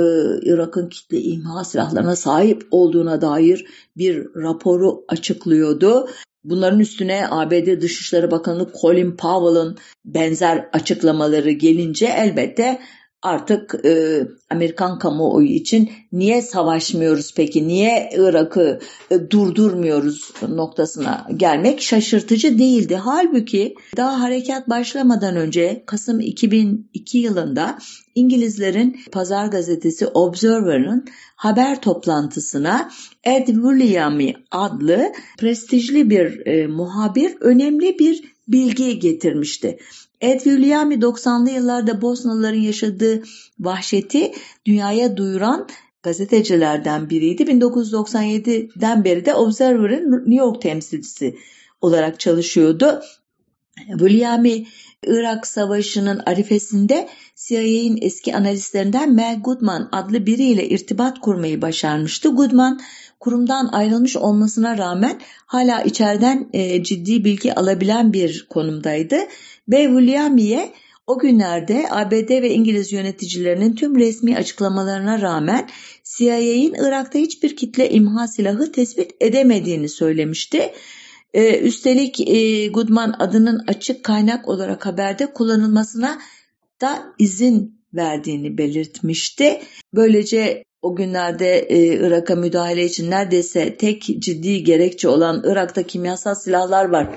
Irak'ın 0.50 0.88
kitle 0.88 1.20
imha 1.20 1.64
silahlarına 1.64 2.16
sahip 2.16 2.66
olduğuna 2.70 3.20
dair 3.20 3.66
bir 3.96 4.26
raporu 4.36 5.04
açıklıyordu. 5.08 6.08
Bunların 6.44 6.80
üstüne 6.80 7.26
ABD 7.30 7.80
Dışişleri 7.80 8.30
Bakanı 8.30 8.68
Colin 8.82 9.16
Powell'ın 9.16 9.78
benzer 10.04 10.68
açıklamaları 10.72 11.50
gelince 11.50 12.06
elbette 12.06 12.78
artık 13.26 13.74
e, 13.84 14.22
Amerikan 14.50 14.98
kamuoyu 14.98 15.48
için 15.48 15.90
niye 16.12 16.42
savaşmıyoruz 16.42 17.34
peki, 17.36 17.68
niye 17.68 18.10
Irak'ı 18.16 18.80
e, 19.10 19.30
durdurmuyoruz 19.30 20.32
noktasına 20.48 21.26
gelmek 21.36 21.82
şaşırtıcı 21.82 22.58
değildi. 22.58 22.96
Halbuki 22.96 23.74
daha 23.96 24.20
harekat 24.20 24.68
başlamadan 24.68 25.36
önce 25.36 25.82
Kasım 25.86 26.20
2002 26.20 27.18
yılında 27.18 27.78
İngilizlerin 28.14 29.00
pazar 29.12 29.46
gazetesi 29.46 30.06
Observer'ın 30.06 31.04
haber 31.36 31.80
toplantısına 31.80 32.90
Ed 33.24 33.46
Williamy 33.46 34.34
adlı 34.50 35.12
prestijli 35.38 36.10
bir 36.10 36.46
e, 36.46 36.66
muhabir 36.66 37.36
önemli 37.40 37.98
bir 37.98 38.36
bilgi 38.48 38.98
getirmişti. 38.98 39.78
Ed 40.20 40.40
Williami 40.40 40.94
90'lı 40.94 41.50
yıllarda 41.50 42.02
Bosnalıların 42.02 42.60
yaşadığı 42.60 43.22
vahşeti 43.58 44.32
dünyaya 44.66 45.16
duyuran 45.16 45.68
gazetecilerden 46.02 47.10
biriydi. 47.10 47.42
1997'den 47.42 49.04
beri 49.04 49.26
de 49.26 49.34
Observer'ın 49.34 50.12
New 50.12 50.34
York 50.34 50.62
temsilcisi 50.62 51.36
olarak 51.80 52.20
çalışıyordu. 52.20 53.00
Williami 53.88 54.66
Irak 55.06 55.46
Savaşı'nın 55.46 56.22
arifesinde 56.26 57.08
CIA'in 57.36 57.98
eski 58.02 58.36
analistlerinden 58.36 59.14
Mel 59.14 59.40
Goodman 59.40 59.88
adlı 59.92 60.26
biriyle 60.26 60.68
irtibat 60.68 61.20
kurmayı 61.20 61.62
başarmıştı. 61.62 62.28
Goodman 62.28 62.80
kurumdan 63.20 63.68
ayrılmış 63.72 64.16
olmasına 64.16 64.78
rağmen 64.78 65.20
hala 65.46 65.82
içeriden 65.82 66.48
e, 66.52 66.82
ciddi 66.82 67.24
bilgi 67.24 67.54
alabilen 67.54 68.12
bir 68.12 68.46
konumdaydı. 68.50 69.16
Ve 69.68 69.84
Williami'ye 69.84 70.72
o 71.06 71.18
günlerde 71.18 71.86
ABD 71.90 72.42
ve 72.42 72.50
İngiliz 72.50 72.92
yöneticilerinin 72.92 73.74
tüm 73.74 73.98
resmi 73.98 74.36
açıklamalarına 74.36 75.20
rağmen 75.20 75.68
CIA'in 76.04 76.74
Irak'ta 76.74 77.18
hiçbir 77.18 77.56
kitle 77.56 77.90
imha 77.90 78.28
silahı 78.28 78.72
tespit 78.72 79.10
edemediğini 79.20 79.88
söylemişti. 79.88 80.72
Ee, 81.34 81.58
üstelik 81.58 82.28
e, 82.28 82.66
Goodman 82.68 83.14
adının 83.18 83.64
açık 83.66 84.04
kaynak 84.04 84.48
olarak 84.48 84.86
haberde 84.86 85.32
kullanılmasına 85.32 86.18
da 86.80 87.02
izin 87.18 87.80
verdiğini 87.94 88.58
belirtmişti. 88.58 89.60
Böylece 89.94 90.64
o 90.82 90.96
günlerde 90.96 91.58
e, 91.58 91.86
Irak'a 91.86 92.34
müdahale 92.34 92.84
için 92.84 93.10
neredeyse 93.10 93.76
tek 93.76 94.02
ciddi 94.02 94.64
gerekçe 94.64 95.08
olan 95.08 95.42
Irak'ta 95.44 95.82
kimyasal 95.82 96.34
silahlar 96.34 96.84
var 96.84 97.08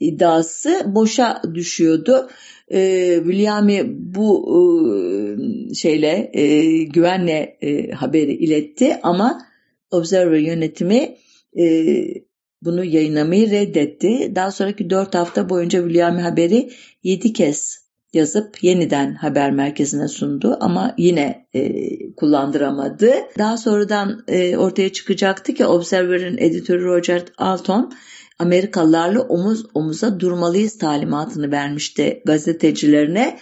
iddiası 0.00 0.82
boşa 0.86 1.42
düşüyordu. 1.54 2.28
E, 2.68 3.10
Williami 3.16 3.82
bu 3.88 4.54
şeyle 5.74 6.30
e, 6.32 6.74
güvenle 6.84 7.58
e, 7.60 7.90
haberi 7.90 8.32
iletti 8.32 8.96
ama 9.02 9.42
Observer 9.90 10.38
yönetimi 10.38 11.16
e, 11.58 11.64
bunu 12.62 12.84
yayınlamayı 12.84 13.50
reddetti. 13.50 14.32
Daha 14.34 14.50
sonraki 14.50 14.90
4 14.90 15.14
hafta 15.14 15.48
boyunca 15.48 15.82
Williami 15.82 16.20
haberi 16.20 16.70
7 17.02 17.32
kez 17.32 17.84
yazıp 18.12 18.64
yeniden 18.64 19.14
haber 19.14 19.50
merkezine 19.50 20.08
sundu 20.08 20.56
ama 20.60 20.94
yine 20.98 21.46
e, 21.54 21.70
kullandıramadı. 22.14 23.12
Daha 23.38 23.56
sonradan 23.56 24.24
e, 24.28 24.56
ortaya 24.56 24.92
çıkacaktı 24.92 25.54
ki 25.54 25.66
Observer'ın 25.66 26.38
editörü 26.38 26.84
Roger 26.84 27.22
Alton 27.38 27.92
Amerikalılarla 28.38 29.20
omuz 29.22 29.66
omuza 29.74 30.20
durmalıyız 30.20 30.78
talimatını 30.78 31.50
vermişti 31.50 32.22
gazetecilerine. 32.26 33.38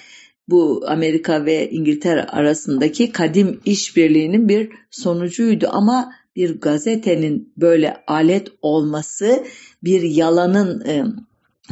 Bu 0.49 0.85
Amerika 0.87 1.47
ve 1.47 1.71
İngiltere 1.71 2.25
arasındaki 2.25 3.13
kadim 3.13 3.61
işbirliğinin 3.65 4.49
bir 4.49 4.71
sonucuydu 4.91 5.69
ama 5.71 6.13
bir 6.37 6.61
gazetenin 6.61 7.53
böyle 7.57 7.97
alet 8.07 8.49
olması 8.63 9.45
bir 9.85 10.03
yalanın 10.03 10.81
e, 10.87 11.05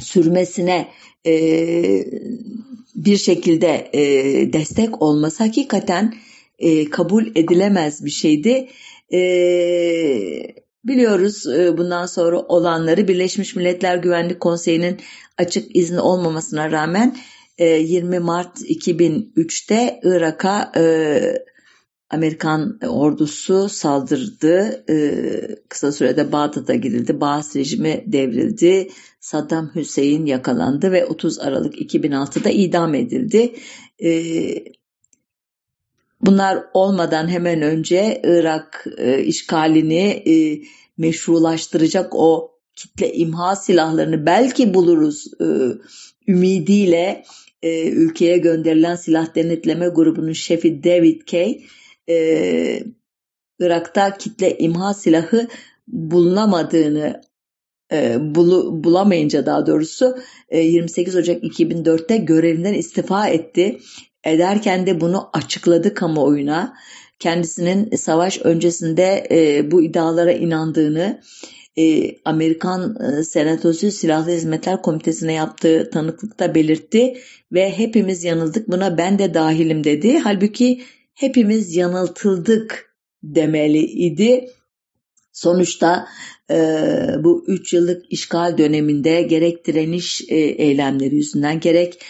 sürmesine 0.01 0.89
e, 1.27 1.35
bir 2.95 3.17
şekilde 3.17 3.91
e, 3.93 4.03
destek 4.53 5.03
olması 5.03 5.45
hakikaten 5.45 6.15
e, 6.59 6.91
kabul 6.91 7.27
edilemez 7.27 8.05
bir 8.05 8.11
şeydi. 8.11 8.69
E, 9.13 9.21
biliyoruz 10.85 11.47
e, 11.47 11.79
bundan 11.79 12.07
sonra 12.07 12.41
olanları 12.41 13.09
Birleşmiş 13.09 13.57
Milletler 13.57 13.97
Güvenlik 13.97 14.41
Konseyi'nin 14.41 15.01
açık 15.39 15.77
izni 15.77 16.01
olmamasına 16.01 16.71
rağmen 16.71 17.17
20 17.59 18.17
e, 18.17 18.19
Mart 18.19 18.61
2003'te 18.61 20.01
Irak'a 20.03 20.73
e, 20.77 21.23
Amerikan 22.11 22.79
ordusu 22.89 23.69
saldırdı. 23.69 24.85
Kısa 25.69 25.93
sürede 25.93 26.33
Bağdat'a 26.33 26.75
girildi. 26.75 27.21
Baas 27.21 27.57
rejimi 27.57 28.05
devrildi. 28.07 28.91
Saddam 29.21 29.71
Hüseyin 29.75 30.27
yakalandı 30.27 30.93
ve 30.93 31.07
30 31.07 31.39
Aralık 31.39 31.75
2006'da 31.75 32.51
idam 32.51 32.95
edildi. 32.95 33.55
Bunlar 36.21 36.65
olmadan 36.75 37.29
hemen 37.29 37.63
önce 37.63 38.21
Irak 38.25 38.87
işgalini 39.25 40.23
meşrulaştıracak 40.99 42.15
o 42.15 42.51
kitle 42.77 43.13
imha 43.13 43.57
silahlarını 43.57 44.27
belki 44.27 44.75
buluruz 44.75 45.27
e, 45.41 45.47
ümidiyle 46.29 47.25
e, 47.63 47.89
ülkeye 47.91 48.39
gönderilen 48.39 48.97
silah 48.97 49.35
denetleme 49.35 49.89
grubunun 49.89 50.33
şefi 50.33 50.85
David 50.85 51.21
Kay 51.31 51.61
e, 52.09 52.85
Irak'ta 53.61 54.17
kitle 54.19 54.59
imha 54.59 54.95
silahı 54.95 55.49
bulunamadığını 55.89 57.21
e, 57.93 58.17
bulu, 58.35 58.85
bulamayınca 58.85 59.47
daha 59.47 59.67
doğrusu 59.67 60.19
e, 60.49 60.59
28 60.59 61.17
Ocak 61.17 61.43
2004'te 61.43 62.17
görevinden 62.17 62.75
istifa 62.75 63.29
etti. 63.29 63.79
Ederken 64.25 64.87
de 64.87 65.01
bunu 65.01 65.31
açıkladı 65.33 65.95
kamuoyuna. 65.95 66.77
Kendisinin 67.19 67.97
savaş 67.97 68.39
öncesinde 68.39 69.29
e, 69.31 69.71
bu 69.71 69.83
iddialara 69.83 70.33
inandığını, 70.33 71.21
e, 71.79 72.17
Amerikan 72.25 72.97
e, 73.03 73.25
Senatosu 73.25 73.91
Silahlı 73.91 74.31
Hizmetler 74.31 74.83
Komitesi'ne 74.83 75.33
yaptığı 75.33 75.91
tanıklıkta 75.91 76.55
belirtti 76.55 77.17
ve 77.53 77.79
hepimiz 77.79 78.25
yanıldık 78.25 78.69
buna 78.69 78.99
ben 78.99 79.19
de 79.19 79.35
dahilim 79.35 79.85
dedi. 79.85 80.19
Halbuki 80.19 80.83
hepimiz 81.15 81.77
yanıltıldık 81.77 82.97
demeli 83.23 83.79
idi. 83.79 84.51
Sonuçta 85.33 86.07
e, 86.51 86.57
bu 87.19 87.45
3 87.47 87.73
yıllık 87.73 88.13
işgal 88.13 88.59
döneminde 88.59 89.23
gerek 89.23 89.67
direniş 89.67 90.23
e, 90.29 90.37
eylemleri 90.37 91.15
yüzünden 91.15 91.61
gerek 91.61 92.01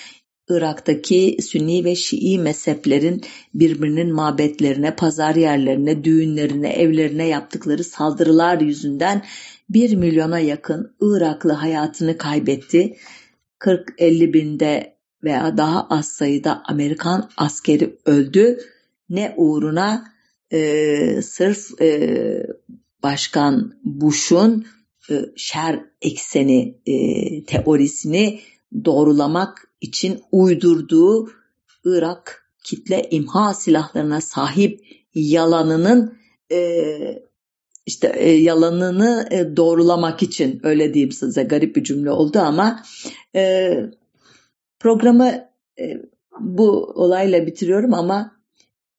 Irak'taki 0.50 1.36
Sünni 1.42 1.84
ve 1.84 1.94
Şii 1.94 2.38
mezheplerin 2.38 3.22
birbirinin 3.54 4.12
mabetlerine, 4.12 4.96
pazar 4.96 5.34
yerlerine, 5.34 6.04
düğünlerine, 6.04 6.72
evlerine 6.72 7.26
yaptıkları 7.26 7.84
saldırılar 7.84 8.60
yüzünden 8.60 9.22
1 9.68 9.96
milyona 9.96 10.38
yakın 10.38 10.96
Iraklı 11.00 11.52
hayatını 11.52 12.18
kaybetti. 12.18 12.96
40-50 13.60 14.32
binde 14.32 14.96
veya 15.24 15.56
daha 15.56 15.86
az 15.90 16.08
sayıda 16.08 16.62
Amerikan 16.64 17.30
askeri 17.36 17.98
öldü. 18.06 18.58
Ne 19.08 19.34
uğruna 19.36 20.04
e, 20.52 21.22
sırf 21.22 21.80
e, 21.82 22.46
Başkan 23.02 23.74
Bush'un 23.84 24.66
e, 25.10 25.14
şer 25.36 25.80
ekseni 26.02 26.78
e, 26.86 26.94
teorisini 27.44 28.40
doğrulamak 28.84 29.69
için 29.80 30.20
uydurduğu 30.32 31.30
Irak 31.84 32.50
kitle 32.64 33.08
imha 33.10 33.54
silahlarına 33.54 34.20
sahip 34.20 34.80
yalanının 35.14 36.18
e, 36.52 37.22
işte 37.86 38.12
e, 38.16 38.30
yalanını 38.30 39.28
e, 39.30 39.56
doğrulamak 39.56 40.22
için 40.22 40.60
öyle 40.62 40.94
diyeyim 40.94 41.12
size 41.12 41.42
garip 41.42 41.76
bir 41.76 41.84
cümle 41.84 42.10
oldu 42.10 42.38
ama 42.38 42.82
e, 43.34 43.72
programı 44.78 45.48
e, 45.78 45.96
bu 46.40 46.92
olayla 46.94 47.46
bitiriyorum 47.46 47.94
ama 47.94 48.40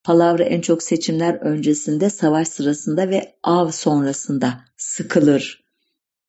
Palavra 0.04 0.44
en 0.44 0.60
çok 0.60 0.82
seçimler 0.82 1.34
öncesinde, 1.34 2.10
savaş 2.10 2.48
sırasında 2.48 3.10
ve 3.10 3.34
av 3.42 3.70
sonrasında 3.70 4.64
sıkılır 4.76 5.64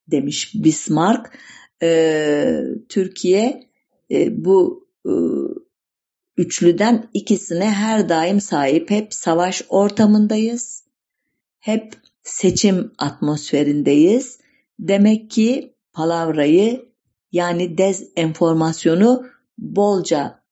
demiş 0.08 0.52
Bismarck. 0.56 1.30
Ee, 1.82 2.62
Türkiye 2.90 3.70
e, 4.12 4.46
bu 4.46 4.88
e, 5.06 5.14
üçlüden 6.38 7.10
ikisine 7.14 7.72
her 7.72 8.10
daim 8.10 8.42
sahip. 8.42 8.90
Hep 8.90 9.14
savaş 9.14 9.62
ortamındayız. 9.70 10.84
Hep 11.60 11.94
seçim 12.24 12.92
atmosferindeyiz. 12.98 14.40
Demek 14.80 15.32
ki 15.32 15.76
palavrayı 15.94 16.86
yani 17.32 17.78
dezenformasyonu 17.78 19.26
bolca 19.58 20.43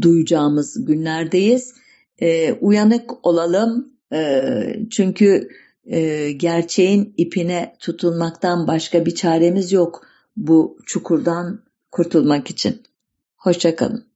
duyacağımız 0.00 0.84
günlerdeyiz. 0.84 1.74
E, 2.18 2.52
uyanık 2.52 3.26
olalım 3.26 3.92
e, 4.12 4.42
çünkü 4.90 5.48
e, 5.84 6.32
gerçeğin 6.32 7.14
ipine 7.16 7.76
tutulmaktan 7.80 8.66
başka 8.66 9.06
bir 9.06 9.14
çaremiz 9.14 9.72
yok 9.72 10.06
bu 10.36 10.78
çukurdan 10.86 11.62
kurtulmak 11.92 12.50
için. 12.50 12.82
Hoşçakalın. 13.36 14.15